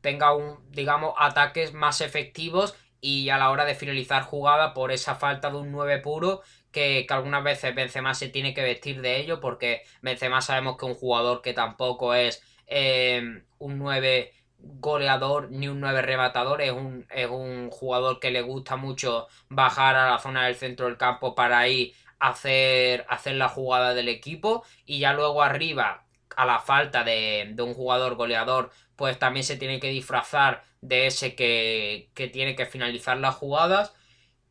tenga 0.00 0.34
un, 0.34 0.58
digamos, 0.70 1.14
ataques 1.18 1.74
más 1.74 2.00
efectivos 2.00 2.74
y 3.00 3.28
a 3.30 3.38
la 3.38 3.50
hora 3.50 3.64
de 3.64 3.74
finalizar 3.74 4.22
jugada 4.22 4.74
por 4.74 4.92
esa 4.92 5.14
falta 5.14 5.50
de 5.50 5.58
un 5.58 5.72
9 5.72 5.98
puro 5.98 6.42
que, 6.72 7.06
algunas 7.10 7.44
veces 7.44 7.74
Benzema 7.74 8.14
se 8.14 8.28
tiene 8.28 8.54
que 8.54 8.62
vestir 8.62 9.00
de 9.00 9.18
ello 9.20 9.40
porque 9.40 9.82
Benzema 10.02 10.40
sabemos 10.40 10.76
que 10.76 10.86
un 10.86 10.94
jugador 10.94 11.42
que 11.42 11.52
tampoco 11.54 12.14
es 12.14 12.42
eh, 12.66 13.42
un 13.58 13.78
9 13.78 14.32
goleador 14.58 15.50
ni 15.50 15.68
un 15.68 15.80
9 15.80 16.02
rematador, 16.02 16.62
es 16.62 16.72
un, 16.72 17.06
es 17.10 17.28
un 17.28 17.70
jugador 17.70 18.18
que 18.20 18.30
le 18.30 18.42
gusta 18.42 18.76
mucho 18.76 19.28
bajar 19.48 19.96
a 19.96 20.10
la 20.10 20.18
zona 20.18 20.46
del 20.46 20.56
centro 20.56 20.86
del 20.86 20.96
campo 20.96 21.34
para 21.34 21.58
ahí 21.58 21.94
hacer, 22.18 23.06
hacer 23.08 23.36
la 23.36 23.48
jugada 23.48 23.94
del 23.94 24.08
equipo 24.08 24.64
y 24.84 24.98
ya 25.00 25.12
luego 25.12 25.42
arriba 25.42 26.07
a 26.38 26.46
la 26.46 26.60
falta 26.60 27.02
de, 27.02 27.52
un 27.58 27.74
jugador 27.74 28.14
goleador 28.14 28.70
pues 28.94 29.18
también 29.18 29.42
se 29.42 29.56
tiene 29.56 29.80
que 29.80 29.88
disfrazar 29.88 30.62
de 30.80 31.08
ese 31.08 31.34
que, 31.34 32.12
tiene 32.32 32.54
que 32.54 32.64
finalizar 32.64 33.16
las 33.16 33.34
jugadas 33.34 33.92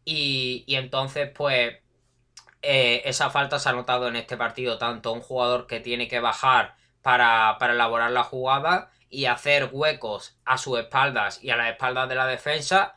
y, 0.04 0.66
entonces 0.68 1.32
pues 1.34 1.78
eh, 2.62 3.04
esa 3.06 3.30
falta 3.30 3.58
se 3.58 3.70
ha 3.70 3.72
notado 3.72 4.10
en 4.10 4.18
este 4.18 4.36
partido 4.36 4.78
tanto 4.78 5.14
un 5.14 5.22
jugador 5.22 5.66
que 5.66 5.80
tiene 5.80 6.10
que 6.10 6.20
bajar 6.20 6.76
para, 7.02 7.58
elaborar 7.62 8.12
la 8.12 8.24
jugada 8.26 8.92
y 9.10 9.26
hacer 9.26 9.70
huecos 9.72 10.38
a 10.44 10.58
sus 10.58 10.80
espaldas 10.80 11.42
y 11.42 11.52
a 11.52 11.56
las 11.56 11.72
espaldas 11.72 12.10
de 12.10 12.16
la 12.16 12.28
defensa 12.28 12.96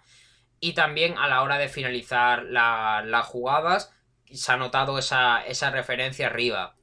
y 0.58 0.72
también 0.72 1.16
a 1.16 1.28
la 1.28 1.42
hora 1.42 1.58
de 1.58 1.68
finalizar 1.68 2.42
las 2.42 3.26
jugadas 3.26 3.92
se 4.32 4.50
ha 4.50 4.56
notado 4.56 4.98
esa 4.98 5.70
referencia 5.70 6.26
arriba. 6.26 6.74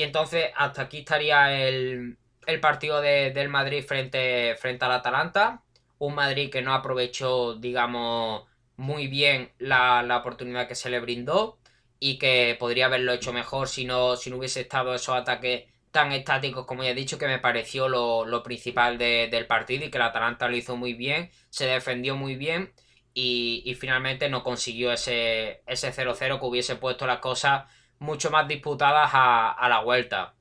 Y 0.00 0.02
entonces 0.02 0.46
hasta 0.56 0.80
aquí 0.80 1.00
estaría 1.00 1.52
el, 1.68 2.16
el 2.46 2.60
partido 2.60 3.02
de, 3.02 3.32
del 3.32 3.50
Madrid 3.50 3.84
frente, 3.84 4.56
frente 4.56 4.86
al 4.86 4.92
Atalanta. 4.92 5.62
Un 5.98 6.14
Madrid 6.14 6.50
que 6.50 6.62
no 6.62 6.72
aprovechó, 6.72 7.56
digamos, 7.56 8.44
muy 8.78 9.08
bien 9.08 9.52
la, 9.58 10.02
la, 10.02 10.16
oportunidad 10.16 10.66
que 10.66 10.74
se 10.74 10.88
le 10.88 11.00
brindó 11.00 11.58
y 11.98 12.18
que 12.18 12.56
podría 12.58 12.86
haberlo 12.86 13.12
hecho 13.12 13.34
mejor 13.34 13.68
si 13.68 13.84
no, 13.84 14.16
si 14.16 14.30
no 14.30 14.38
hubiese 14.38 14.62
estado 14.62 14.94
esos 14.94 15.14
ataques 15.14 15.64
tan 15.90 16.12
estáticos 16.12 16.64
como 16.64 16.82
ya 16.82 16.92
he 16.92 16.94
dicho 16.94 17.18
que 17.18 17.26
me 17.26 17.38
pareció 17.38 17.86
lo, 17.86 18.24
lo 18.24 18.42
principal 18.42 18.96
de, 18.96 19.28
del 19.30 19.46
partido 19.46 19.84
y 19.84 19.90
que 19.90 19.98
el 19.98 20.04
Atalanta 20.04 20.48
lo 20.48 20.56
hizo 20.56 20.78
muy 20.78 20.94
bien, 20.94 21.30
se 21.50 21.66
defendió 21.66 22.16
muy 22.16 22.36
bien 22.36 22.72
y, 23.12 23.62
y 23.66 23.74
finalmente 23.74 24.30
no 24.30 24.42
consiguió 24.42 24.92
ese 24.92 25.60
0-0 25.66 26.40
que 26.40 26.46
hubiese 26.46 26.76
puesto 26.76 27.06
las 27.06 27.18
cosas 27.18 27.64
mucho 28.00 28.30
más 28.30 28.48
disputadas 28.48 29.10
a, 29.12 29.68
la 29.68 29.80
vuelta. 29.80 30.34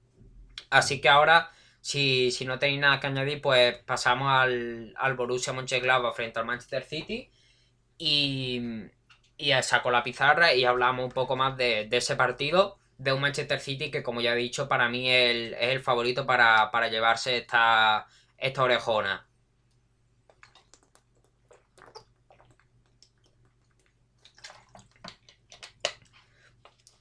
Así 0.71 0.99
que 1.01 1.09
ahora 1.09 1.51
si, 1.81 2.31
si, 2.31 2.45
no 2.45 2.57
tenéis 2.59 2.79
nada 2.81 2.99
que 2.99 3.07
añadir, 3.07 3.41
pues 3.41 3.75
pasamos 3.85 4.31
al, 4.31 4.93
al 4.97 5.15
Borussia 5.15 5.53
Mönchengladbach 5.53 6.15
frente 6.15 6.39
al 6.39 6.45
Manchester 6.45 6.83
City 6.83 7.29
y, 7.97 8.61
y 9.37 9.51
saco 9.63 9.91
la 9.91 10.03
pizarra 10.03 10.53
y 10.53 10.65
hablamos 10.65 11.05
un 11.05 11.11
poco 11.11 11.35
más 11.35 11.57
de, 11.57 11.87
ese 11.91 12.15
partido 12.15 12.77
de 12.97 13.13
un 13.13 13.21
Manchester 13.21 13.59
City 13.59 13.91
que, 13.91 14.03
como 14.03 14.21
ya 14.21 14.33
he 14.33 14.37
dicho, 14.37 14.67
para 14.67 14.89
mí 14.89 15.09
es 15.09 15.55
el, 15.59 15.81
favorito 15.81 16.25
para, 16.25 16.71
para, 16.71 16.89
llevarse 16.89 17.37
esta, 17.37 18.07
esta 18.37 18.63
orejona. 18.63 19.28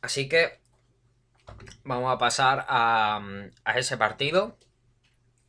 Así 0.09 0.27
que 0.27 0.59
vamos 1.85 2.11
a 2.11 2.17
pasar 2.17 2.65
a, 2.67 3.21
ese 3.77 3.99
partido 3.99 4.57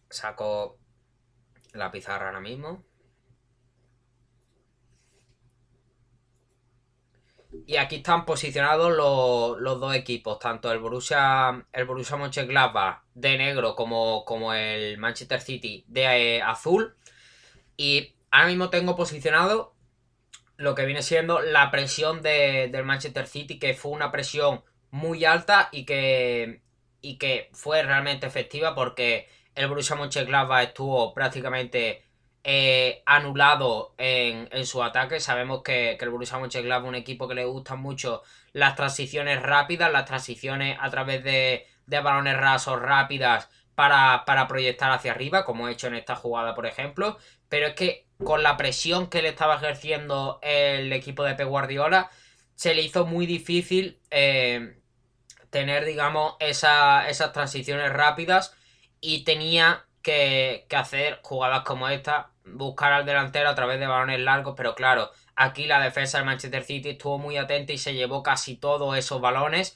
saco 0.09 0.77
la 1.71 1.89
pizarra 1.91 2.25
ahora 2.25 2.41
mismo. 2.41 2.83
Y 7.65 7.77
aquí 7.77 7.95
están 7.95 8.25
posicionados 8.25 8.91
los, 8.91 9.79
dos 9.79 9.95
equipos, 9.95 10.39
tanto 10.39 10.69
el 10.73 10.79
Borussia, 10.79 11.65
el 11.71 11.85
Borussia 11.85 12.17
de 13.13 13.37
negro 13.37 13.77
como, 13.77 14.25
como 14.25 14.53
el 14.53 14.97
Manchester 14.97 15.39
City 15.39 15.85
de 15.87 16.01
eh, 16.35 16.41
azul. 16.41 16.97
Y 17.77 18.13
ahora 18.29 18.47
mismo 18.47 18.69
tengo 18.69 18.97
posicionado 18.97 19.78
lo 20.59 20.75
que 20.75 20.85
viene 20.85 21.01
siendo 21.01 21.39
la 21.39 21.71
presión 21.71 22.21
de, 22.21 22.67
del 22.69 22.83
Manchester 22.83 23.27
City, 23.27 23.57
que 23.59 23.73
fue 23.73 23.93
una 23.93 24.11
presión 24.11 24.61
muy 24.91 25.23
alta 25.23 25.69
y 25.71 25.85
que, 25.85 26.61
y 27.01 27.17
que 27.17 27.49
fue 27.53 27.81
realmente 27.81 28.27
efectiva 28.27 28.75
porque 28.75 29.29
el 29.55 29.69
Borussia 29.69 29.95
Mönchengladbach 29.95 30.67
estuvo 30.67 31.13
prácticamente 31.13 32.03
eh, 32.43 33.03
anulado 33.05 33.95
en, 33.97 34.65
su 34.65 34.83
ataque. 34.83 35.21
Sabemos 35.21 35.63
que, 35.63 35.91
el 35.91 36.09
Borussia 36.09 36.37
Mönchengladbach 36.39 36.83
es 36.83 36.89
un 36.89 36.95
equipo 36.95 37.29
que 37.29 37.35
le 37.35 37.45
gustan 37.45 37.79
mucho 37.79 38.21
las 38.51 38.75
transiciones 38.75 39.41
rápidas, 39.41 39.89
las 39.93 40.03
transiciones 40.05 40.77
a 40.81 40.89
través 40.89 41.23
de, 41.23 41.67
balones 41.87 42.35
rasos 42.35 42.81
rápidas 42.81 43.49
para, 43.75 44.25
para, 44.25 44.45
proyectar 44.49 44.91
hacia 44.91 45.13
arriba, 45.13 45.45
como 45.45 45.69
he 45.69 45.71
hecho 45.71 45.87
en 45.87 45.95
esta 45.95 46.17
jugada, 46.17 46.53
por 46.53 46.65
ejemplo. 46.65 47.17
Pero 47.47 47.67
es 47.67 47.75
que 47.75 48.08
con 48.23 48.43
la 48.43 48.57
presión 48.57 49.07
que 49.09 49.21
le 49.21 49.29
estaba 49.29 49.55
ejerciendo 49.55 50.39
el 50.41 50.91
equipo 50.93 51.23
de 51.23 51.35
Pep 51.35 51.47
Guardiola, 51.47 52.09
se 52.55 52.73
le 52.73 52.81
hizo 52.81 53.05
muy 53.05 53.25
difícil 53.25 53.99
eh, 54.11 54.77
tener, 55.49 55.85
digamos, 55.85 56.35
esas 56.39 57.33
transiciones 57.33 57.91
rápidas 57.91 58.55
y 59.01 59.23
tenía 59.23 59.85
que, 60.01 60.65
hacer 60.75 61.19
jugadas 61.23 61.63
como 61.63 61.87
esta, 61.87 62.31
buscar 62.45 62.91
al 62.93 63.05
delantero 63.05 63.49
a 63.49 63.55
través 63.55 63.79
de 63.79 63.87
balones 63.87 64.19
largos, 64.19 64.55
pero 64.57 64.75
claro, 64.75 65.11
aquí 65.35 65.65
la 65.65 65.79
defensa 65.79 66.17
del 66.17 66.25
Manchester 66.25 66.63
City 66.63 66.89
estuvo 66.89 67.17
muy 67.17 67.37
atenta 67.37 67.73
y 67.73 67.77
se 67.77 67.93
llevó 67.93 68.23
casi 68.23 68.55
todos 68.55 68.97
esos 68.97 69.21
balones, 69.21 69.75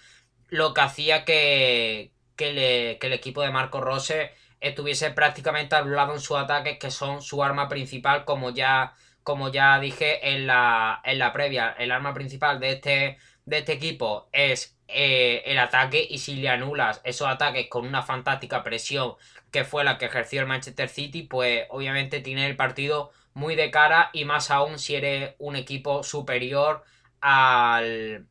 lo 0.50 0.73
que 0.73 0.81
hacía 0.81 1.25
que, 1.25 2.12
que, 2.35 2.97
el 3.01 3.13
equipo 3.13 3.41
de 3.41 3.51
Marco 3.51 3.81
Rose 3.81 4.33
estuviese 4.63 5.12
prácticamente 5.12 5.75
lado 5.86 6.13
en 6.13 6.20
sus 6.20 6.38
ataques, 6.38 6.79
que 6.79 6.89
son 6.89 7.22
su 7.22 7.43
arma 7.43 7.67
principal, 7.67 8.25
como 8.25 8.50
ya, 8.51 8.93
como 9.22 9.51
ya 9.51 9.79
dije 9.79 10.34
en 10.34 10.48
la, 10.48 11.01
en 11.03 11.20
la 11.20 11.34
previa. 11.34 11.75
El 11.77 11.91
arma 11.91 12.13
principal 12.13 12.60
de 12.60 12.72
este, 12.72 13.17
de 13.46 13.58
este 13.60 13.74
equipo 13.74 14.29
es 14.32 14.77
eh, 14.88 15.43
el 15.46 15.60
ataque 15.60 16.05
y 16.10 16.20
si 16.20 16.36
le 16.36 16.50
anulas 16.50 17.01
esos 17.03 17.27
ataques 17.27 17.67
con 17.70 17.86
una 17.86 18.03
fantástica 18.03 18.63
presión 18.63 19.15
que 19.51 19.65
fue 19.65 19.84
la 19.84 19.98
que 19.98 20.05
ejerció 20.05 20.41
el 20.41 20.48
Manchester 20.48 20.89
City, 20.89 21.24
pues 21.24 21.65
obviamente 21.70 22.22
tiene 22.22 22.48
el 22.48 22.55
partido 22.55 23.12
muy 23.34 23.55
de 23.55 23.70
cara 23.72 24.10
y 24.13 24.25
más 24.25 24.50
aún 24.50 24.79
si 24.79 24.96
eres 24.96 25.36
un 25.39 25.55
equipo 25.58 26.03
superior 26.03 26.84
al, 27.22 28.27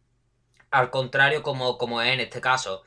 al 0.70 0.90
contrario 0.90 1.42
como, 1.42 1.78
como 1.78 2.00
es 2.02 2.12
en 2.14 2.20
este 2.20 2.40
caso. 2.40 2.82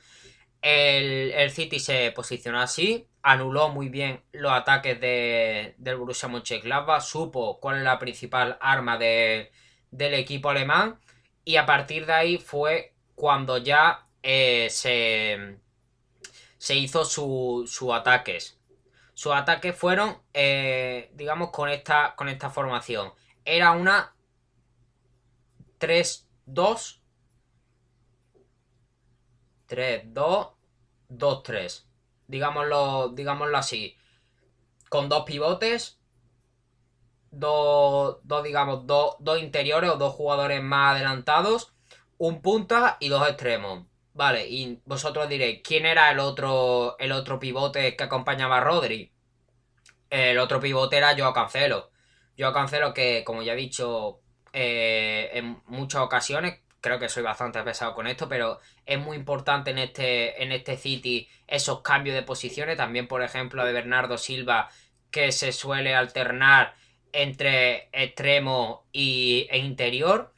El, 0.62 1.32
el, 1.34 1.52
City 1.52 1.80
se 1.80 2.12
posicionó 2.12 2.60
así, 2.60 3.08
anuló 3.26 3.70
muy 3.70 3.90
bien 3.90 4.24
los 4.34 4.52
ataques 4.52 5.02
de, 5.02 5.74
del 5.80 5.98
Borussia 5.98 6.30
Mönchengladbach, 6.30 7.02
supo 7.02 7.60
cuál 7.60 7.80
es 7.80 7.84
la 7.84 7.98
principal 7.98 8.56
arma 8.62 9.00
de, 9.00 9.52
del 9.90 10.14
equipo 10.14 10.52
alemán 10.52 11.00
y 11.44 11.56
a 11.56 11.66
partir 11.66 12.06
de 12.06 12.14
ahí 12.14 12.38
fue 12.38 12.94
cuando 13.16 13.58
ya 13.58 14.06
eh, 14.22 14.68
se, 14.70 15.58
se 16.60 16.76
hizo 16.76 17.04
sus 17.04 17.72
su 17.72 17.92
ataques. 17.96 18.60
Sus 19.16 19.34
ataques 19.34 19.76
fueron, 19.76 20.22
eh, 20.32 21.10
digamos, 21.16 21.50
con 21.50 21.70
esta, 21.70 22.14
con 22.16 22.30
esta 22.30 22.52
formación. 22.52 23.12
Era 23.44 23.72
una 23.72 24.14
3-2. 25.80 27.00
3-2. 29.68 31.86
2-3. 32.28 32.28
Digámoslo, 32.28 33.10
digámoslo 33.10 33.58
así. 33.58 33.98
Con 34.90 35.10
dos 35.10 35.24
pivotes. 35.26 36.00
Dos, 37.32 38.18
dos 38.24 38.44
digamos, 38.44 38.88
dos, 38.88 39.16
dos 39.20 39.40
interiores 39.40 39.90
o 39.90 39.98
dos 39.98 40.14
jugadores 40.14 40.62
más 40.64 40.96
adelantados 40.96 41.76
un 42.18 42.42
punta 42.42 42.98
y 43.00 43.10
dos 43.10 43.28
extremos. 43.28 43.86
Vale, 44.14 44.48
y 44.48 44.80
vosotros 44.86 45.28
diréis, 45.28 45.62
¿quién 45.64 45.86
era 45.86 46.12
el 46.12 46.20
otro, 46.20 46.96
el 47.00 47.12
otro 47.12 47.40
pivote 47.40 47.96
que 47.96 48.04
acompañaba 48.04 48.58
a 48.58 48.62
Rodri? 48.62 49.12
El 50.10 50.38
otro 50.40 50.60
pivote 50.60 50.98
era 50.98 51.16
Joao 51.18 51.34
Cancelo. 51.34 51.92
Joao 52.38 52.54
Cancelo 52.54 52.94
que, 52.94 53.24
como 53.26 53.42
ya 53.44 53.54
he 53.54 53.58
dicho 53.58 54.22
eh, 54.54 55.32
en 55.34 55.62
muchas 55.66 56.02
ocasiones, 56.02 56.62
creo 56.86 57.00
que 57.00 57.10
soy 57.10 57.24
bastante 57.24 57.64
pesado 57.64 57.96
con 57.96 58.06
esto, 58.06 58.30
pero 58.30 58.60
es 58.86 59.00
muy 59.00 59.18
importante 59.18 59.72
en 59.72 59.80
este, 59.80 60.44
en 60.44 60.52
este 60.52 60.78
City 60.78 61.28
esos 61.48 61.82
cambios 61.82 62.16
de 62.16 62.22
posiciones. 62.22 62.78
También, 62.78 63.08
por 63.08 63.24
ejemplo, 63.24 63.66
de 63.66 63.74
Bernardo 63.74 64.20
Silva, 64.20 64.70
que 65.10 65.32
se 65.32 65.52
suele 65.52 65.96
alternar 65.96 66.76
entre 67.12 67.90
extremo 67.92 68.86
y, 68.92 69.48
e 69.50 69.58
interior. 69.58 70.32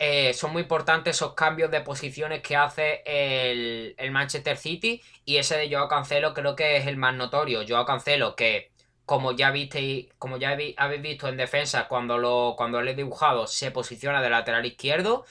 Eh, 0.00 0.34
son 0.34 0.52
muy 0.52 0.62
importantes 0.62 1.16
esos 1.16 1.34
cambios 1.34 1.70
de 1.70 1.80
posiciones 1.82 2.42
que 2.42 2.56
hace 2.56 3.02
el, 3.06 4.10
Manchester 4.10 4.56
City 4.56 5.00
y 5.24 5.36
ese 5.36 5.56
de 5.56 5.70
Joao 5.70 5.88
Cancelo 5.88 6.34
creo 6.34 6.56
que 6.56 6.76
es 6.76 6.88
el 6.88 6.96
más 6.96 7.14
notorio. 7.14 7.62
Joao 7.68 7.86
Cancelo 7.86 8.34
que 8.34 8.72
como 9.06 9.32
ya 9.32 9.50
visteis, 9.52 10.08
como 10.18 10.36
ya 10.38 10.50
habéis 10.76 11.02
visto 11.02 11.28
en 11.28 11.36
defensa, 11.38 11.88
cuando 11.88 12.18
lo, 12.18 12.54
cuando 12.58 12.80
he 12.80 12.94
dibujado, 12.94 13.46
se 13.46 13.70
posiciona 13.70 14.20
de 14.20 14.28
lateral 14.28 14.66
izquierdo. 14.66 15.24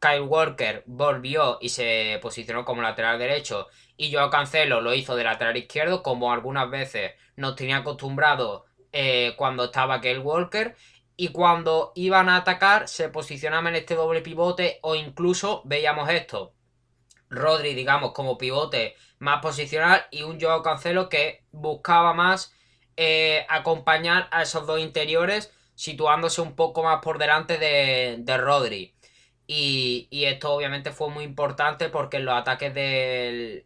Kyle 0.00 0.22
Walker 0.22 0.82
volvió 0.86 1.58
y 1.60 1.68
se 1.68 2.18
posicionó 2.22 2.64
como 2.64 2.82
lateral 2.82 3.18
derecho. 3.18 3.68
Y 3.96 4.12
Joao 4.12 4.30
Cancelo 4.30 4.80
lo 4.80 4.94
hizo 4.94 5.14
de 5.14 5.24
lateral 5.24 5.56
izquierdo, 5.56 6.02
como 6.02 6.32
algunas 6.32 6.70
veces 6.70 7.12
nos 7.36 7.54
tenía 7.54 7.78
acostumbrado 7.78 8.64
eh, 8.92 9.34
cuando 9.36 9.64
estaba 9.64 10.00
Kyle 10.00 10.18
Walker. 10.18 10.74
Y 11.16 11.28
cuando 11.28 11.92
iban 11.94 12.28
a 12.30 12.36
atacar, 12.36 12.88
se 12.88 13.10
posicionaban 13.10 13.68
en 13.68 13.76
este 13.76 13.94
doble 13.94 14.22
pivote 14.22 14.78
o 14.82 14.94
incluso 14.94 15.62
veíamos 15.66 16.08
esto. 16.08 16.54
Rodri, 17.28 17.74
digamos, 17.74 18.12
como 18.12 18.38
pivote 18.38 18.96
más 19.18 19.40
posicional 19.40 20.06
y 20.10 20.22
un 20.22 20.40
Joao 20.40 20.62
Cancelo 20.62 21.08
que 21.08 21.44
buscaba 21.52 22.14
más 22.14 22.52
eh, 22.96 23.46
acompañar 23.48 24.28
a 24.30 24.42
esos 24.42 24.66
dos 24.66 24.80
interiores 24.80 25.52
situándose 25.74 26.42
un 26.42 26.54
poco 26.56 26.82
más 26.82 27.00
por 27.02 27.18
delante 27.18 27.56
de, 27.56 28.36
Rodri. 28.36 28.94
Y, 29.52 30.06
esto 30.26 30.52
obviamente 30.52 30.92
fue 30.92 31.10
muy 31.10 31.24
importante 31.24 31.88
porque 31.88 32.18
en 32.18 32.24
los 32.24 32.36
ataques 32.36 32.72
del, 32.72 33.64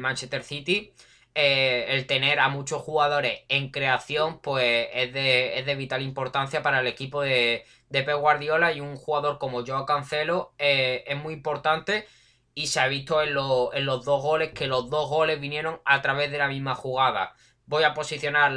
Manchester 0.00 0.42
City, 0.42 0.94
eh, 1.34 1.84
el 1.90 2.06
tener 2.06 2.40
a 2.40 2.48
muchos 2.48 2.80
jugadores 2.80 3.42
en 3.50 3.70
creación, 3.70 4.40
pues 4.40 4.88
es 4.94 5.12
de, 5.12 5.74
vital 5.76 6.00
importancia 6.00 6.62
para 6.62 6.80
el 6.80 6.86
equipo 6.86 7.20
de, 7.20 7.66
de 7.90 8.02
Pep 8.04 8.16
Guardiola 8.16 8.72
y 8.72 8.80
un 8.80 8.96
jugador 8.96 9.38
como 9.38 9.66
Joao 9.66 9.84
Cancelo 9.84 10.54
eh, 10.58 11.04
es 11.06 11.16
muy 11.18 11.34
importante 11.34 12.06
y 12.54 12.68
se 12.68 12.80
ha 12.80 12.88
visto 12.88 13.22
en, 13.22 13.28
en 13.30 13.86
los 13.86 14.04
dos 14.06 14.22
goles 14.22 14.52
que 14.54 14.66
los 14.66 14.88
dos 14.88 15.10
goles 15.10 15.38
vinieron 15.40 15.78
a 15.84 16.00
través 16.00 16.30
de 16.30 16.38
la 16.38 16.48
misma 16.48 16.74
jugada. 16.74 17.34
Voy 17.66 17.84
a 17.84 17.92
posicionar 17.92 18.52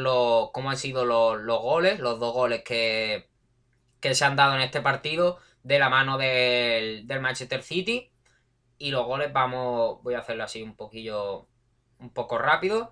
cómo 0.53 0.69
han 0.69 0.77
sido 0.77 1.03
los, 1.03 1.61
goles, 1.61 1.99
los 1.99 2.17
dos 2.19 2.33
goles 2.33 2.63
que, 2.63 3.27
se 4.01 4.23
han 4.25 4.37
dado 4.37 4.55
en 4.55 4.61
este 4.61 4.79
partido 4.81 5.39
de 5.69 5.77
la 5.77 5.89
mano 5.89 6.17
del, 6.17 7.05
Manchester 7.21 7.61
City. 7.61 8.11
Y 8.79 8.89
los 8.91 9.05
goles 9.05 9.31
vamos, 9.31 10.01
voy 10.01 10.15
a 10.15 10.19
hacerlo 10.19 10.43
así 10.43 10.63
un 10.63 10.75
poquillo, 10.75 11.47
un 11.99 12.11
poco 12.11 12.39
rápido. 12.39 12.91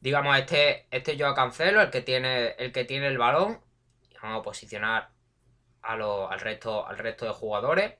Digamos, 0.00 0.38
este, 0.38 0.86
este 0.90 1.16
yo 1.18 1.34
Cancelo, 1.34 1.82
el 1.82 1.90
que 1.90 2.00
tiene 2.00 2.52
el, 2.58 2.72
que 2.72 2.84
tiene 2.84 3.08
el 3.08 3.18
balón. 3.18 3.60
vamos 4.22 4.40
a 4.40 4.42
posicionar 4.42 5.10
a 5.82 5.92
al, 5.92 6.40
resto, 6.40 6.86
al 6.86 6.96
resto 6.98 7.26
de 7.26 7.32
jugadores. 7.32 7.94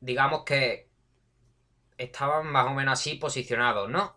Digamos 0.00 0.44
que, 0.44 0.88
estaban 1.98 2.46
más 2.46 2.66
o 2.68 2.70
menos 2.70 3.00
así 3.00 3.16
posicionados, 3.16 3.90
¿no? 3.90 4.16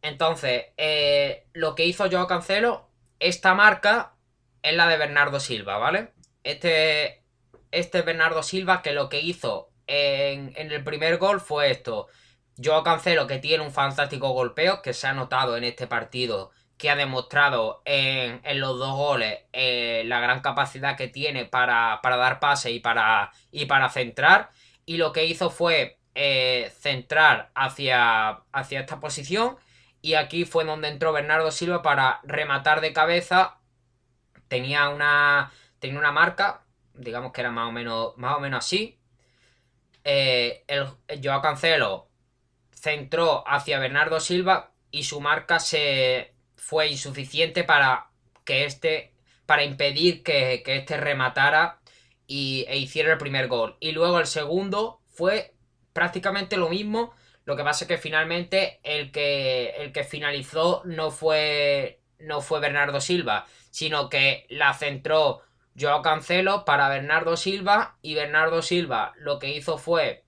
Entonces, 0.00 0.66
eh, 0.76 1.48
lo 1.54 1.74
que 1.74 1.86
hizo 1.86 2.06
yo 2.06 2.26
Cancelo, 2.28 2.88
esta 3.18 3.54
marca 3.54 4.11
es 4.62 4.74
la 4.74 4.88
de 4.88 4.96
Bernardo 4.96 5.40
Silva, 5.40 5.78
¿vale? 5.78 6.12
Este, 6.44 7.22
este 7.70 8.02
Bernardo 8.02 8.42
Silva 8.42 8.82
que 8.82 8.92
lo 8.92 9.08
que 9.08 9.20
hizo 9.20 9.70
en, 9.86 10.54
el 10.56 10.84
primer 10.84 11.18
gol 11.18 11.40
fue 11.40 11.70
esto. 11.70 12.08
Yo 12.56 12.82
Cancelo 12.82 13.26
que 13.26 13.38
tiene 13.38 13.64
un 13.64 13.72
fantástico 13.72 14.30
golpeo 14.30 14.82
que 14.82 14.92
se 14.92 15.06
ha 15.06 15.14
notado 15.14 15.56
en 15.56 15.64
este 15.64 15.86
partido 15.86 16.50
que 16.78 16.90
ha 16.90 16.96
demostrado 16.96 17.80
en, 17.84 18.40
los 18.58 18.76
dos 18.78 18.96
goles 18.96 19.40
eh, 19.52 20.02
la 20.06 20.18
gran 20.18 20.40
capacidad 20.40 20.96
que 20.96 21.06
tiene 21.06 21.44
para, 21.44 22.00
dar 22.02 22.40
pase 22.40 22.72
y 22.72 22.80
para, 22.80 23.30
y 23.52 23.66
para 23.66 23.88
centrar. 23.88 24.50
Y 24.84 24.96
lo 24.96 25.12
que 25.12 25.24
hizo 25.24 25.48
fue 25.50 25.98
eh, 26.16 26.72
centrar 26.80 27.52
hacia, 27.54 28.42
hacia 28.52 28.80
esta 28.80 28.98
posición. 28.98 29.56
Y 30.00 30.14
aquí 30.14 30.44
fue 30.44 30.64
donde 30.64 30.88
entró 30.88 31.12
Bernardo 31.12 31.52
Silva 31.52 31.82
para 31.82 32.20
rematar 32.24 32.80
de 32.80 32.92
cabeza. 32.92 33.60
Tenía 34.52 34.90
una, 34.90 35.50
tenía 35.78 35.98
una 35.98 36.12
marca, 36.12 36.66
digamos 36.92 37.32
que 37.32 37.40
era 37.40 37.50
más 37.50 37.70
o 37.70 37.72
menos, 37.72 38.12
más 38.18 38.36
o 38.36 38.40
menos 38.40 38.58
así. 38.58 38.98
Eh, 40.04 40.62
el, 40.66 40.88
Joao 41.24 41.40
Cancelo 41.40 42.10
centró 42.70 43.48
hacia 43.48 43.78
Bernardo 43.78 44.20
Silva 44.20 44.74
y 44.90 45.04
su 45.04 45.22
marca 45.22 45.58
se 45.58 46.34
fue 46.54 46.88
insuficiente 46.88 47.64
para 47.64 48.10
que 48.44 48.66
este 48.66 49.14
para 49.46 49.64
impedir 49.64 50.22
que, 50.22 50.62
que 50.62 50.76
este 50.76 50.98
rematara 50.98 51.80
y, 52.26 52.66
e 52.68 52.76
hiciera 52.76 53.10
el 53.12 53.18
primer 53.18 53.48
gol. 53.48 53.78
Y 53.80 53.92
luego 53.92 54.20
el 54.20 54.26
segundo 54.26 55.00
fue 55.08 55.54
prácticamente 55.94 56.58
lo 56.58 56.68
mismo. 56.68 57.14
Lo 57.46 57.56
que 57.56 57.64
pasa 57.64 57.84
es 57.84 57.88
que 57.88 57.96
finalmente 57.96 58.80
el 58.82 59.10
que, 59.12 59.70
el 59.78 59.92
que 59.92 60.04
finalizó 60.04 60.82
no 60.84 61.10
fue, 61.10 62.01
no 62.22 62.40
fue 62.40 62.60
Bernardo 62.60 63.00
Silva, 63.00 63.46
sino 63.70 64.08
que 64.08 64.46
la 64.48 64.74
centró 64.74 65.42
Joao 65.78 66.02
Cancelo 66.02 66.64
para 66.64 66.88
Bernardo 66.88 67.36
Silva 67.36 67.96
y 68.02 68.14
Bernardo 68.14 68.62
Silva 68.62 69.12
lo 69.16 69.38
que 69.38 69.50
hizo 69.54 69.78
fue 69.78 70.24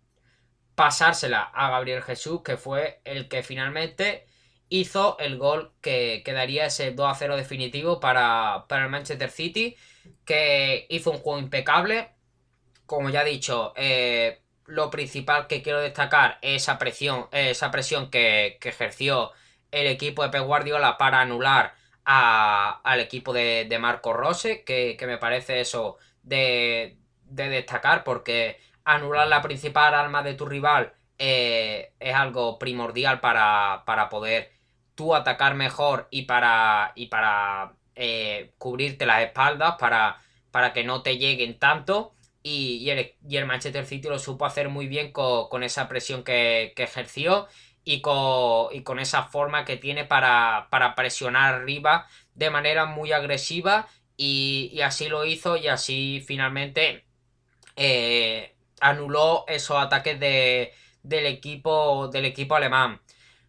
pasársela 0.75 1.43
a 1.43 1.71
Gabriel 1.71 2.03
Jesús, 2.03 2.43
que 2.43 2.57
fue 2.57 3.01
el 3.05 3.29
que 3.29 3.43
finalmente 3.43 4.27
hizo 4.69 5.17
el 5.19 5.39
gol 5.39 5.73
que, 5.81 6.23
quedaría 6.25 6.67
ese 6.67 6.91
2 6.93 7.11
a 7.11 7.15
0 7.15 7.37
definitivo 7.37 8.01
para, 8.01 8.65
para 8.69 8.85
el 8.85 8.91
Manchester 8.91 9.31
City, 9.31 9.77
que 10.25 10.87
hizo 10.89 11.11
un 11.11 11.19
juego 11.19 11.39
impecable. 11.39 12.11
Como 12.87 13.11
ya 13.11 13.23
he 13.23 13.31
dicho, 13.31 13.73
eh, 13.77 14.43
lo 14.67 14.91
principal 14.91 15.47
que 15.47 15.63
quiero 15.63 15.81
destacar 15.81 16.39
es 16.43 16.63
esa 16.63 16.79
presión, 16.79 17.29
esa 17.33 17.71
presión 17.71 18.11
que, 18.11 18.59
ejerció 18.63 19.33
el 19.71 19.87
equipo 19.87 20.23
de 20.23 20.31
Pep 20.31 20.45
Guardiola 20.45 20.99
para 20.99 21.21
anular 21.21 21.75
al 22.05 23.01
equipo 23.01 23.33
de, 23.33 23.77
Marco 23.81 24.13
Rose, 24.13 24.65
que, 24.65 24.97
me 25.07 25.19
parece 25.19 25.61
eso 25.61 25.99
de, 26.23 26.97
destacar, 27.25 28.05
porque 28.05 28.59
anular 28.85 29.29
la 29.29 29.43
principal 29.43 29.95
arma 29.95 30.23
de 30.23 30.35
tu 30.35 30.47
rival 30.47 30.93
eh, 31.19 31.93
es 32.01 32.15
algo 32.15 32.59
primordial 32.59 33.21
para, 33.21 33.85
poder 34.11 34.53
tú 34.95 35.15
atacar 35.15 35.55
mejor 35.55 36.09
y 36.11 36.23
para, 36.23 36.93
y 36.95 37.07
para 37.07 37.75
eh, 37.95 38.53
cubrirte 38.59 39.07
las 39.07 39.23
espaldas, 39.23 39.77
para, 39.79 40.23
para 40.51 40.73
que 40.73 40.85
no 40.85 41.03
te 41.03 41.19
lleguen 41.19 41.59
tanto. 41.59 42.15
Y, 42.47 42.91
el, 42.91 43.47
Manchester 43.47 43.87
City 43.87 44.09
lo 44.09 44.19
supo 44.19 44.45
hacer 44.45 44.69
muy 44.69 44.87
bien 44.87 45.13
con, 45.13 45.63
esa 45.63 45.89
presión 45.89 46.23
que, 46.23 46.75
ejerció 46.77 47.49
y 47.85 48.01
con, 48.01 48.99
esa 48.99 49.25
forma 49.25 49.65
que 49.65 49.77
tiene 49.77 50.05
para, 50.05 50.69
presionar 50.97 51.55
arriba 51.55 52.07
de 52.35 52.51
manera 52.51 52.87
muy 52.87 53.13
agresiva 53.13 53.89
y, 54.17 54.81
así 54.83 55.09
lo 55.09 55.25
hizo 55.25 55.57
y 55.57 55.69
así 55.69 56.25
finalmente 56.27 57.05
eh, 57.77 58.55
anuló 58.81 59.45
esos 59.49 59.77
ataques 59.79 60.19
del, 60.19 61.27
equipo, 61.27 62.09
del 62.09 62.25
equipo 62.25 62.57
alemán. 62.57 63.01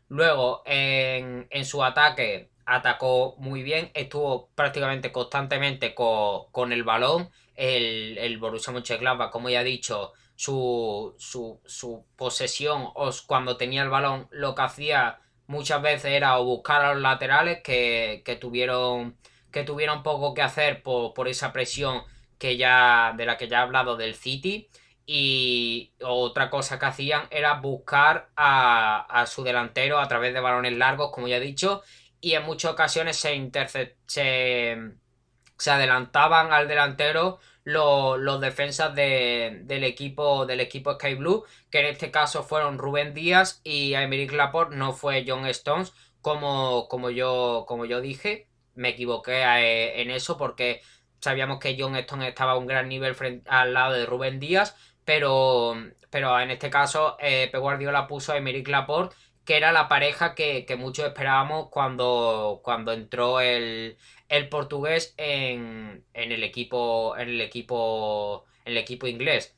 Luego 0.10 0.64
en, 0.66 1.66
su 1.66 1.84
ataque 1.84 2.50
atacó 2.66 3.36
muy 3.38 3.64
bien, 3.64 3.92
estuvo 3.94 4.50
prácticamente 4.56 5.12
constantemente 5.12 5.96
con 5.96 6.72
el 6.72 6.84
balón 6.84 7.30
el, 7.56 8.18
el 8.18 8.38
Borussia 8.38 8.74
Mönchengladbach, 8.74 9.32
como 9.32 9.50
ya 9.50 9.62
he 9.62 9.64
dicho, 9.64 10.14
su, 10.36 11.16
su, 11.18 12.06
posesión 12.16 12.90
o 12.94 13.12
cuando 13.26 13.58
tenía 13.58 13.84
el 13.84 13.90
balón 13.90 14.28
lo 14.32 14.54
que 14.56 14.62
hacía 14.62 15.20
muchas 15.48 15.82
veces 15.82 16.12
era 16.12 16.38
buscar 16.38 16.84
a 16.84 16.94
los 16.94 17.02
laterales 17.02 17.62
que, 17.64 18.38
tuvieron 18.40 19.18
que 19.52 19.64
tuvieron 19.64 20.04
poco 20.04 20.34
que 20.34 20.42
hacer 20.42 20.84
por, 20.84 21.28
esa 21.28 21.54
presión 21.54 22.04
que 22.38 22.58
ya 22.58 23.14
de 23.16 23.26
la 23.26 23.38
que 23.38 23.48
ya 23.48 23.60
he 23.60 23.62
hablado 23.62 23.96
del 23.96 24.16
City. 24.16 24.70
Y 25.08 25.94
otra 26.02 26.50
cosa 26.50 26.80
que 26.80 26.86
hacían 26.88 27.28
era 27.30 27.54
buscar 27.60 28.30
a, 28.36 29.26
su 29.28 29.44
delantero 29.44 30.00
a 30.00 30.08
través 30.08 30.34
de 30.34 30.40
balones 30.40 30.74
largos 30.74 31.12
como 31.12 31.28
ya 31.28 31.38
he 31.38 31.40
dicho 31.40 31.84
y 32.20 32.34
en 32.34 32.44
muchas 32.44 32.72
ocasiones 32.72 33.18
se, 33.18 33.52
se 34.08 34.96
se 35.58 35.72
adelantaban 35.72 36.52
al 36.52 36.68
delantero 36.68 37.40
los, 37.66 38.40
defensas 38.42 38.96
del 38.96 39.84
equipo 39.84 40.46
del 40.46 40.62
equipo 40.62 40.94
Sky 40.94 41.16
Blue, 41.16 41.44
que 41.70 41.80
en 41.80 41.88
este 41.88 42.12
caso 42.12 42.44
fueron 42.44 42.78
Rubén 42.78 43.14
Díaz 43.14 43.60
y 43.64 43.96
Aymeric 43.96 44.32
Laporte, 44.34 44.76
no 44.76 44.94
fue 44.94 45.26
John 45.28 45.46
Stones, 45.48 45.94
como, 46.22 46.88
como, 46.88 47.10
yo, 47.10 47.66
como 47.68 47.86
yo 47.86 48.02
dije. 48.02 48.48
Me 48.76 48.90
equivoqué 48.90 49.44
eh, 49.44 50.02
en 50.02 50.12
eso 50.12 50.38
porque 50.38 50.82
sabíamos 51.20 51.60
que 51.60 51.76
John 51.80 51.96
Stones 51.98 52.30
estaba 52.30 52.54
a 52.54 52.58
un 52.58 52.68
gran 52.68 52.88
nivel 52.90 53.16
frente, 53.16 53.50
al 53.50 53.74
lado 53.74 53.94
de 53.94 54.06
Rubén 54.06 54.40
Díaz, 54.40 54.76
pero, 55.04 55.76
pero 56.10 56.40
en 56.40 56.52
este 56.52 56.70
caso 56.70 57.18
eh, 57.20 57.50
P. 57.52 57.58
Guardiola 57.58 58.08
puso 58.08 58.32
a 58.32 58.36
Aymeric 58.36 58.68
Laporte 58.68 59.16
que 59.46 59.58
era 59.58 59.72
la 59.72 59.88
pareja 59.88 60.36
que, 60.36 60.66
muchos 60.78 61.06
esperábamos 61.06 61.70
cuando, 61.70 62.62
cuando 62.64 62.92
entró 62.94 63.40
el, 63.40 63.98
el 64.30 64.50
portugués 64.50 65.14
en, 65.18 66.04
el 66.14 66.44
equipo 66.44 67.16
en 67.18 67.30
el 67.30 67.42
equipo 67.42 68.46
en 68.66 68.74
el 68.74 68.78
equipo 68.80 69.08
inglés. 69.08 69.56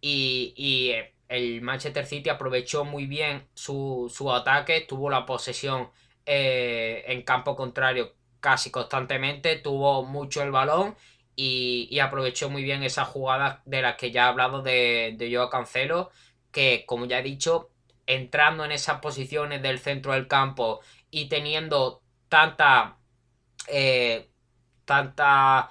Y, 0.00 0.94
el 1.28 1.60
Manchester 1.60 2.06
City 2.06 2.28
aprovechó 2.30 2.84
muy 2.84 3.06
bien 3.06 3.48
su, 3.54 4.12
su 4.14 4.32
ataque, 4.32 4.82
tuvo 4.82 5.10
la 5.10 5.26
posesión 5.26 5.90
eh, 6.24 7.04
en 7.08 7.22
campo 7.22 7.56
contrario 7.56 8.14
casi 8.38 8.70
constantemente, 8.70 9.56
tuvo 9.56 10.04
mucho 10.04 10.42
el 10.42 10.52
balón 10.52 10.96
y, 11.34 11.98
aprovechó 11.98 12.48
muy 12.50 12.62
bien 12.62 12.82
esa 12.84 13.04
jugada 13.04 13.62
de 13.66 13.82
las 13.82 13.96
que 13.96 14.12
ya 14.12 14.26
he 14.26 14.28
hablado 14.28 14.62
de, 14.62 15.14
de 15.18 15.34
Joao 15.34 15.50
Cancelo, 15.50 16.10
que 16.52 16.84
como 16.86 17.06
ya 17.06 17.18
he 17.18 17.22
dicho, 17.22 17.70
entrando 18.06 18.64
en 18.64 18.72
esas 18.72 19.00
posiciones 19.00 19.62
del 19.62 19.78
centro 19.78 20.12
del 20.12 20.28
campo 20.28 20.80
y 21.10 21.28
teniendo 21.28 22.02
tanta 22.28 22.98
eh, 23.68 24.28
tanta 24.84 25.70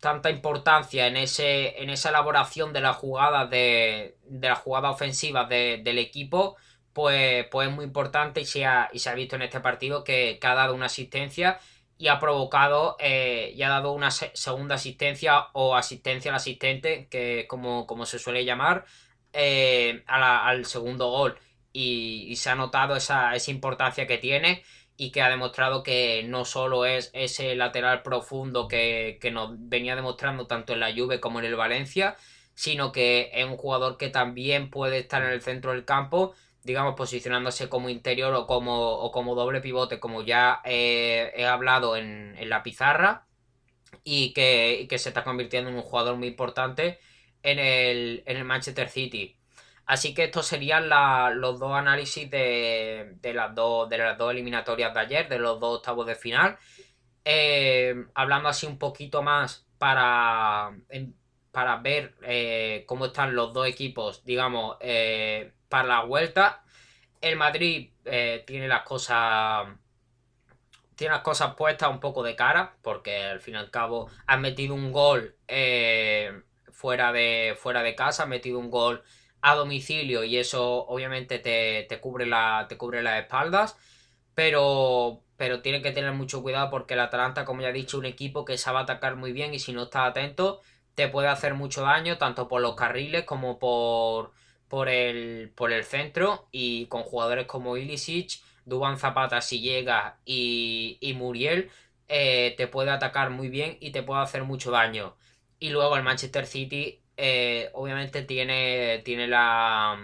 tanta 0.00 0.30
importancia 0.30 1.06
en 1.06 1.16
ese 1.16 1.82
en 1.82 1.90
esa 1.90 2.10
elaboración 2.10 2.72
de 2.72 2.80
las 2.80 2.96
jugadas 2.96 3.50
de, 3.50 4.16
de 4.24 4.48
las 4.48 4.58
jugadas 4.58 4.94
ofensivas 4.94 5.48
del 5.48 5.98
equipo 5.98 6.56
pues, 6.92 7.46
pues 7.50 7.68
es 7.68 7.74
muy 7.74 7.84
importante 7.84 8.40
y 8.40 8.44
se 8.44 8.66
ha, 8.66 8.88
y 8.92 8.98
se 8.98 9.10
ha 9.10 9.14
visto 9.14 9.36
en 9.36 9.42
este 9.42 9.60
partido 9.60 10.04
que, 10.04 10.38
ha 10.42 10.54
dado 10.54 10.74
una 10.74 10.86
asistencia 10.86 11.58
y 11.98 12.08
ha 12.08 12.18
provocado 12.18 12.96
eh, 12.98 13.52
y 13.54 13.62
ha 13.62 13.68
dado 13.68 13.92
una 13.92 14.10
segunda 14.10 14.74
asistencia 14.74 15.48
o 15.52 15.76
asistencia 15.76 16.30
al 16.30 16.36
asistente 16.36 17.08
que 17.10 17.46
como, 17.48 17.86
como 17.86 18.06
se 18.06 18.18
suele 18.18 18.44
llamar 18.44 18.84
eh, 19.32 20.02
al 20.06 20.66
segundo 20.66 21.10
gol. 21.10 21.38
Y, 21.72 22.36
se 22.36 22.50
ha 22.50 22.54
notado 22.54 22.96
esa, 22.96 23.34
esa 23.34 23.50
importancia 23.50 24.06
que 24.06 24.18
tiene 24.18 24.62
y 24.96 25.10
que 25.10 25.22
ha 25.22 25.30
demostrado 25.30 25.82
que 25.82 26.22
no 26.24 26.44
solo 26.44 26.86
es 26.86 27.10
ese 27.12 27.54
lateral 27.56 28.02
profundo 28.02 28.68
que, 28.68 29.18
nos 29.32 29.50
venía 29.68 29.96
demostrando 29.96 30.46
tanto 30.46 30.72
en 30.72 30.80
la 30.80 30.94
Juve 30.94 31.20
como 31.20 31.38
en 31.40 31.46
el 31.46 31.56
Valencia, 31.56 32.16
sino 32.54 32.92
que 32.92 33.30
es 33.34 33.44
un 33.44 33.56
jugador 33.56 33.96
que 33.96 34.10
también 34.10 34.70
puede 34.70 34.98
estar 34.98 35.22
en 35.22 35.30
el 35.30 35.42
centro 35.42 35.72
del 35.72 35.84
campo, 35.84 36.34
digamos, 36.62 36.94
posicionándose 36.94 37.68
como 37.68 37.88
interior 37.88 38.34
o 38.34 38.46
como, 38.46 38.90
o 38.92 39.10
como 39.10 39.34
doble 39.34 39.60
pivote, 39.60 39.98
como 39.98 40.22
ya 40.22 40.60
he 40.64 41.46
hablado 41.46 41.96
en, 41.96 42.36
la 42.48 42.62
pizarra, 42.62 43.26
y 44.04 44.32
que, 44.34 44.86
que, 44.88 44.98
se 44.98 45.08
está 45.10 45.24
convirtiendo 45.24 45.70
en 45.70 45.76
un 45.76 45.82
jugador 45.82 46.16
muy 46.16 46.28
importante 46.28 47.00
en 47.42 47.58
el, 47.58 48.22
en 48.26 48.36
el 48.36 48.44
Manchester 48.44 48.88
City. 48.88 49.36
Así 49.86 50.14
que 50.14 50.24
estos 50.24 50.46
serían 50.46 50.88
los 51.40 51.58
dos 51.58 51.72
análisis 51.72 52.30
de, 52.30 53.18
las 53.34 53.54
dos, 53.54 53.88
de 53.88 53.98
las 53.98 54.16
dos 54.16 54.30
eliminatorias 54.30 54.94
de 54.94 55.00
ayer, 55.00 55.28
de 55.28 55.38
los 55.38 55.58
dos 55.60 55.78
octavos 55.78 56.06
de 56.06 56.14
final. 56.14 56.56
Eh, 57.24 58.06
hablando 58.14 58.48
así 58.48 58.66
un 58.66 58.78
poquito 58.78 59.22
más 59.22 59.66
para, 59.78 60.70
para 61.50 61.76
ver 61.76 62.14
eh, 62.22 62.84
cómo 62.86 63.06
están 63.06 63.34
los 63.34 63.52
dos 63.52 63.66
equipos, 63.66 64.24
digamos, 64.24 64.76
eh, 64.80 65.52
para 65.68 65.88
la 65.88 66.04
vuelta. 66.04 66.64
El 67.20 67.36
Madrid 67.36 67.90
tiene 68.46 68.68
las 68.68 68.82
cosas. 68.82 69.68
Tiene 70.94 71.14
las 71.14 71.22
cosas 71.22 71.54
puestas 71.54 71.90
un 71.90 72.00
poco 72.00 72.22
de 72.22 72.36
cara, 72.36 72.76
porque 72.82 73.24
al 73.24 73.40
fin 73.40 73.54
y 73.54 73.56
al 73.58 73.70
cabo 73.70 74.08
han 74.26 74.40
metido 74.40 74.74
un 74.74 74.92
gol 74.92 75.36
fuera, 76.72 77.12
de, 77.12 77.56
fuera 77.58 77.82
de 77.82 77.94
casa, 77.94 78.24
han 78.24 78.30
metido 78.30 78.58
un 78.58 78.70
gol 78.70 79.02
a 79.40 79.54
domicilio 79.54 80.24
y 80.24 80.36
eso 80.38 80.86
obviamente 80.86 81.38
te, 81.38 82.00
cubre, 82.00 82.26
la, 82.26 82.66
te 82.68 82.76
cubre 82.76 83.02
las 83.02 83.20
espaldas, 83.22 83.76
pero, 84.34 85.22
pero 85.36 85.62
que 85.62 85.92
tener 85.92 86.12
mucho 86.12 86.42
cuidado 86.42 86.70
porque 86.70 86.94
el 86.94 87.00
Atalanta, 87.00 87.44
como 87.44 87.62
ya 87.62 87.70
he 87.70 87.72
dicho, 87.72 87.96
es 87.98 88.00
un 88.00 88.06
equipo 88.06 88.44
que 88.44 88.58
sabe 88.58 88.78
atacar 88.78 89.16
muy 89.16 89.32
bien 89.32 89.54
y 89.54 89.58
si 89.58 89.72
no 89.72 89.84
estás 89.84 90.10
atento 90.10 90.60
te 90.94 91.08
puede 91.08 91.28
hacer 91.28 91.54
mucho 91.54 91.82
daño 91.82 92.18
tanto 92.18 92.48
por 92.48 92.60
los 92.60 92.76
carriles 92.76 93.24
como 93.24 93.58
por, 93.58 94.32
por, 94.68 94.88
el, 94.88 95.52
por 95.54 95.72
el 95.72 95.84
centro 95.84 96.48
y 96.52 96.86
con 96.86 97.02
jugadores 97.02 97.46
como 97.46 97.76
Ilicic, 97.76 98.40
Duban 98.64 98.98
Zapata 98.98 99.40
si 99.40 99.60
llega 99.60 100.18
y, 100.24 100.98
y 101.00 101.14
Muriel 101.14 101.70
eh, 102.08 102.54
te 102.56 102.66
puede 102.68 102.90
atacar 102.90 103.30
muy 103.30 103.48
bien 103.48 103.76
y 103.80 103.90
te 103.90 104.02
puede 104.02 104.22
hacer 104.22 104.44
mucho 104.44 104.70
daño. 104.70 105.16
Y 105.62 105.70
luego 105.70 105.96
el 105.96 106.02
Manchester 106.02 106.44
City 106.44 107.00
eh, 107.16 107.70
obviamente 107.74 108.22
tiene, 108.22 109.00
tiene, 109.04 109.28
la, 109.28 109.96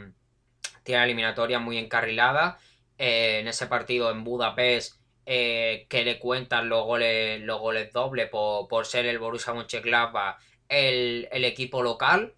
tiene 0.84 0.98
la 1.00 1.04
eliminatoria 1.04 1.58
muy 1.58 1.78
encarrilada. 1.78 2.60
Eh, 2.96 3.40
en 3.40 3.48
ese 3.48 3.66
partido 3.66 4.12
en 4.12 4.22
Budapest, 4.22 5.00
eh, 5.26 5.86
que 5.88 6.04
le 6.04 6.20
cuentan 6.20 6.68
los 6.68 6.84
goles, 6.84 7.40
los 7.40 7.58
goles 7.58 7.92
dobles 7.92 8.30
por, 8.30 8.86
ser 8.86 9.06
el 9.06 9.18
Borussia 9.18 9.52
Mönchengladbach 9.52 10.38
el, 10.68 11.28
el 11.32 11.44
equipo 11.44 11.82
local. 11.82 12.34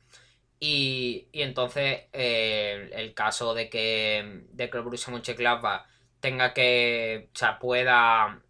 Y, 0.59 1.29
entonces 1.35 2.05
el 2.15 3.13
caso 3.13 3.53
de 3.53 3.69
que, 3.69 4.45
de 4.53 4.71
que 4.71 4.79
el 4.79 4.83
Borussia 4.83 5.13
Mönchengladbach 5.13 5.85
tenga 6.21 6.55
que, 6.55 7.29
o 7.35 7.39
sea, 7.39 7.59
pueda, 7.59 8.41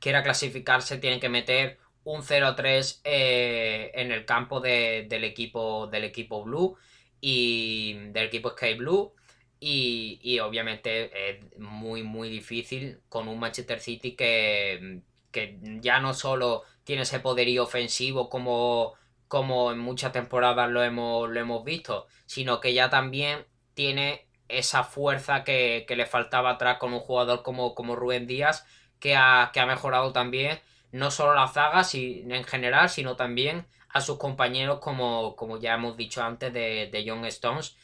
quiera 0.00 0.24
clasificarse, 0.24 0.98
tiene 0.98 1.20
que 1.20 1.28
meter 1.28 1.78
un 2.08 2.22
0-3 2.22 3.00
eh, 3.04 3.90
en 3.94 4.12
el 4.12 4.24
campo 4.24 4.60
del, 4.60 5.24
equipo, 5.24 5.88
del 5.88 6.04
equipo 6.04 6.42
Blue 6.42 6.74
y 7.20 7.98
del 8.12 8.26
equipo 8.26 8.50
Sky 8.50 8.74
Blue. 8.74 9.12
Y, 9.60 10.38
obviamente 10.40 11.30
es 11.30 11.58
muy 11.58 12.02
muy 12.02 12.30
difícil 12.30 13.00
con 13.08 13.28
un 13.28 13.38
Manchester 13.38 13.80
City 13.80 14.12
que, 14.12 15.00
que 15.32 15.58
ya 15.82 16.00
no 16.00 16.14
solo 16.14 16.62
tiene 16.84 17.02
ese 17.02 17.20
poderío 17.20 17.64
ofensivo 17.64 18.30
como, 18.30 18.94
como 19.26 19.70
en 19.72 19.78
muchas 19.78 20.12
temporadas 20.12 20.70
lo 20.70 20.82
hemos, 20.82 21.28
lo 21.28 21.40
hemos 21.40 21.62
visto, 21.64 22.06
sino 22.24 22.60
que 22.60 22.72
ya 22.72 22.88
también 22.88 23.44
tiene 23.74 24.26
esa 24.48 24.82
fuerza 24.84 25.44
que, 25.44 25.84
le 25.88 26.06
faltaba 26.06 26.50
atrás 26.50 26.78
con 26.78 26.94
un 26.94 27.00
jugador 27.00 27.42
como, 27.42 27.74
como 27.74 27.96
Rubén 27.96 28.26
Díaz, 28.26 28.64
que 28.98 29.14
ha, 29.16 29.50
que 29.52 29.60
ha 29.60 29.66
mejorado 29.66 30.12
también 30.12 30.58
no 30.92 31.10
solo 31.10 31.34
la 31.34 31.48
zaga 31.48 31.82
en 31.92 32.44
general, 32.44 32.88
sino 32.88 33.16
también 33.16 33.66
a 33.90 34.00
sus 34.00 34.18
compañeros, 34.18 34.80
como, 34.80 35.36
como 35.36 35.58
ya 35.58 35.74
hemos 35.74 35.96
dicho 35.96 36.22
antes, 36.22 36.52
de, 36.52 36.88
de 36.92 37.04
John 37.06 37.24
Stones, 37.26 37.76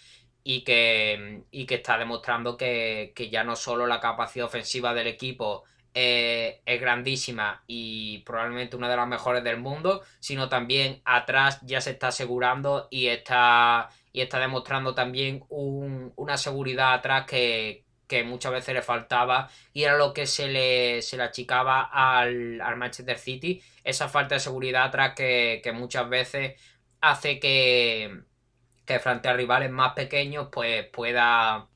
y 0.45 0.63
que, 0.63 1.43
y 1.51 1.67
que 1.67 1.77
está 1.77 1.99
demostrando 1.99 2.57
que, 2.57 3.13
ya 3.33 3.45
no 3.45 3.57
solo 3.57 3.87
la 3.87 4.01
capacidad 4.01 4.47
ofensiva 4.47 4.93
del 4.95 5.07
equipo 5.07 5.65
es 5.95 6.81
grandísima 6.81 7.63
y 7.69 8.19
probablemente 8.27 8.77
una 8.77 8.89
de 8.89 8.97
las 8.97 9.07
mejores 9.07 9.45
del 9.45 9.59
mundo, 9.59 10.03
sino 10.19 10.49
también 10.49 11.01
atrás 11.05 11.61
ya 11.63 11.81
se 11.81 11.93
está 11.93 12.09
asegurando 12.09 12.89
y 12.91 13.07
está, 13.07 13.91
y 14.13 14.21
está 14.21 14.41
demostrando 14.41 14.95
también 14.95 15.45
una 15.49 16.37
seguridad 16.37 16.95
atrás 16.95 17.27
que, 17.27 17.84
que 18.07 18.25
muchas 18.25 18.53
veces 18.53 18.75
le 18.75 18.83
faltaba 18.83 19.49
y 19.73 19.85
era 19.85 19.97
lo 19.97 20.13
que 20.13 20.27
se 20.27 20.49
le, 20.49 21.03
se 21.03 21.21
achicaba 21.21 21.83
al, 21.83 22.61
al 22.61 22.77
Manchester 22.77 23.19
City, 23.19 23.63
esa 23.83 24.09
falta 24.09 24.35
de 24.35 24.41
seguridad 24.41 24.85
atrás 24.85 25.15
que, 25.15 25.73
muchas 25.75 26.09
veces 26.09 26.61
hace 27.01 27.41
que, 27.41 28.23
que 28.87 28.99
frente 28.99 29.29
a 29.29 29.35
rivales 29.35 29.71
más 29.71 29.95
pequeños 29.95 30.49
pues 30.53 30.87
pueda, 30.89 31.69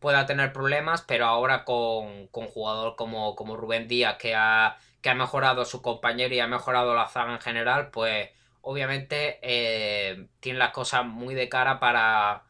pueda 0.00 0.26
tener 0.26 0.52
problemas, 0.52 1.02
pero 1.02 1.26
ahora 1.26 1.64
con, 1.64 2.28
con 2.28 2.46
jugador 2.46 2.96
como, 2.96 3.36
como 3.36 3.56
Rubén 3.56 3.88
Díaz 3.88 4.16
que 4.16 4.34
ha, 4.34 4.78
que 5.00 5.10
ha 5.10 5.14
mejorado 5.14 5.64
su 5.64 5.82
compañero 5.82 6.34
y 6.34 6.40
ha 6.40 6.46
mejorado 6.46 6.94
la 6.94 7.08
zaga 7.08 7.34
en 7.34 7.40
general, 7.40 7.90
pues 7.90 8.30
obviamente 8.62 9.38
eh, 9.42 10.26
tiene 10.40 10.58
las 10.58 10.72
cosas 10.72 11.04
muy 11.04 11.34
de 11.34 11.48
cara 11.48 11.78
para 11.78 12.44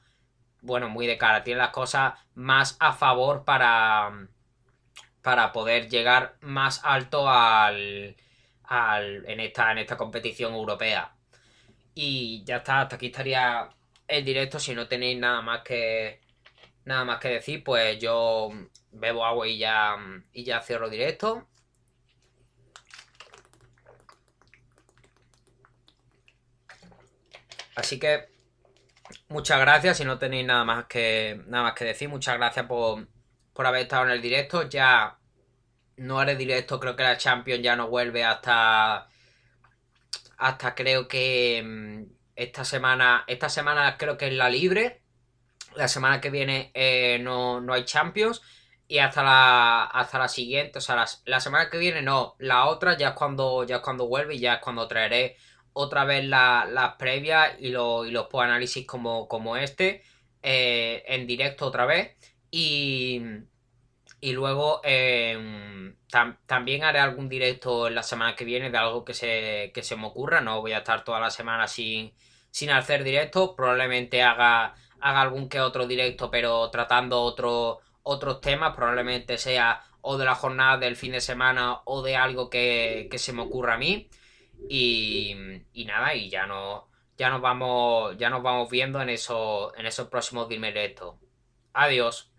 bueno, 0.64 0.88
muy 0.88 1.06
de 1.06 1.18
cara, 1.18 1.44
tiene 1.44 1.58
las 1.58 1.70
cosas 1.70 2.14
más 2.34 2.76
a 2.80 2.92
favor 2.94 3.44
para, 3.44 4.28
para 5.22 5.52
poder 5.52 5.88
llegar 5.90 6.36
más 6.40 6.80
alto 6.84 7.28
al, 7.28 8.16
al, 8.64 9.24
en, 9.28 9.40
esta, 9.40 9.72
en 9.72 9.78
esta 9.78 9.96
competición 9.96 10.54
europea. 10.54 11.14
Y 11.94 12.44
ya 12.44 12.58
está, 12.58 12.82
hasta 12.82 12.96
aquí 12.96 13.06
estaría 13.06 13.68
el 14.08 14.24
directo. 14.24 14.58
Si 14.58 14.74
no 14.74 14.88
tenéis 14.88 15.18
nada 15.18 15.42
más 15.42 15.62
que 15.62 16.20
nada 16.84 17.04
más 17.04 17.18
que 17.20 17.28
decir, 17.28 17.62
pues 17.64 17.98
yo 17.98 18.50
bebo 18.92 19.24
agua 19.24 19.46
y 19.48 19.58
ya, 19.58 19.96
y 20.32 20.44
ya 20.44 20.60
cierro 20.62 20.88
directo. 20.90 21.46
Así 27.76 27.98
que 27.98 28.33
muchas 29.28 29.60
gracias. 29.60 29.98
Si 29.98 30.04
no 30.04 30.18
tenéis 30.18 30.46
nada 30.46 30.64
más 30.64 30.86
que, 30.86 31.42
nada 31.46 31.64
más 31.64 31.74
que 31.74 31.84
decir, 31.84 32.08
muchas 32.08 32.36
gracias 32.36 32.66
por, 32.66 33.06
haber 33.56 33.82
estado 33.82 34.04
en 34.04 34.10
el 34.10 34.22
directo. 34.22 34.68
Ya 34.68 35.18
no 35.96 36.18
haré 36.18 36.36
directo, 36.36 36.80
creo 36.80 36.96
que 36.96 37.02
la 37.02 37.16
Champions 37.16 37.62
ya 37.62 37.76
no 37.76 37.88
vuelve 37.88 38.24
hasta. 38.24 39.08
Hasta 40.36 40.74
creo 40.74 41.08
que 41.08 41.62
mm, 41.64 42.02
esta 42.36 42.64
semana. 42.64 43.24
Esta 43.26 43.48
semana 43.48 43.96
creo 43.98 44.16
que 44.18 44.28
es 44.28 44.34
la 44.34 44.48
libre. 44.50 45.02
La 45.76 45.88
semana 45.88 46.20
que 46.20 46.30
viene 46.30 46.70
eh, 46.74 47.18
no, 47.20 47.62
hay 47.72 47.84
Champions. 47.84 48.42
Y 48.86 48.98
hasta 48.98 49.22
la, 49.22 49.84
hasta 49.84 50.18
la 50.18 50.28
siguiente, 50.28 50.78
o 50.78 50.80
sea, 50.82 50.94
la, 50.94 51.06
la, 51.24 51.40
semana 51.40 51.70
que 51.70 51.78
viene 51.78 52.02
no, 52.02 52.36
la 52.38 52.66
otra 52.66 52.98
ya 52.98 53.08
es 53.08 53.14
cuando, 53.14 53.64
ya 53.64 53.76
es 53.76 53.82
cuando 53.82 54.06
vuelve 54.06 54.34
y 54.34 54.40
ya 54.40 54.54
es 54.54 54.60
cuando 54.60 54.86
traeré 54.86 55.38
otra 55.74 56.04
vez 56.04 56.24
las 56.24 56.94
previas 56.98 57.52
y, 57.60 57.68
y 57.68 57.70
los 57.72 58.28
análisis 58.34 58.86
como, 58.86 59.28
como 59.28 59.56
este. 59.58 60.02
eh, 60.42 61.04
en 61.08 61.26
directo 61.26 61.66
otra 61.66 61.86
vez. 61.86 62.16
Y, 62.50 63.22
y 64.20 64.32
luego 64.32 64.80
em, 64.84 65.96
también 66.46 66.84
haré 66.84 66.98
algún 67.00 67.28
directo 67.28 67.88
en 67.88 67.94
la 67.94 68.02
semana 68.02 68.34
que 68.36 68.44
viene 68.44 68.70
de 68.70 68.78
algo 68.78 69.04
que 69.04 69.14
se, 69.14 69.70
que 69.74 69.82
se 69.82 69.96
me 69.96 70.06
ocurra. 70.06 70.40
No 70.40 70.60
voy 70.60 70.72
a 70.72 70.78
estar 70.78 71.04
toda 71.04 71.20
la 71.20 71.30
semana 71.30 71.68
sin, 71.68 72.14
sin 72.50 72.70
hacer 72.70 73.04
directo. 73.04 73.54
Probablemente 73.56 74.22
haga, 74.22 74.74
haga 75.00 75.20
algún 75.22 75.48
que 75.48 75.60
otro 75.60 75.86
directo, 75.86 76.30
pero 76.30 76.70
tratando 76.70 77.20
otro, 77.22 77.80
otros 78.02 78.40
temas. 78.40 78.74
Probablemente 78.74 79.38
sea 79.38 79.82
o 80.00 80.16
de 80.18 80.24
la 80.26 80.34
jornada 80.34 80.78
del 80.78 80.96
fin 80.96 81.12
de 81.12 81.20
semana 81.20 81.80
o 81.84 82.02
de 82.02 82.16
algo 82.16 82.50
que, 82.50 83.08
que 83.10 83.18
se 83.18 83.32
me 83.32 83.42
ocurra 83.42 83.74
a 83.74 83.78
mí. 83.78 84.08
Y, 84.68 85.34
y 85.72 85.84
nada, 85.84 86.14
y 86.14 86.30
ya 86.30 86.46
no 86.46 86.88
ya 87.16 87.30
nos 87.30 87.40
vamos, 87.40 88.16
ya 88.18 88.30
nos 88.30 88.42
vamos 88.42 88.70
viendo 88.70 89.00
en, 89.00 89.08
eso, 89.08 89.74
en 89.76 89.86
esos 89.86 90.08
próximos 90.08 90.48
directos. 90.48 91.16
Adiós. 91.72 92.33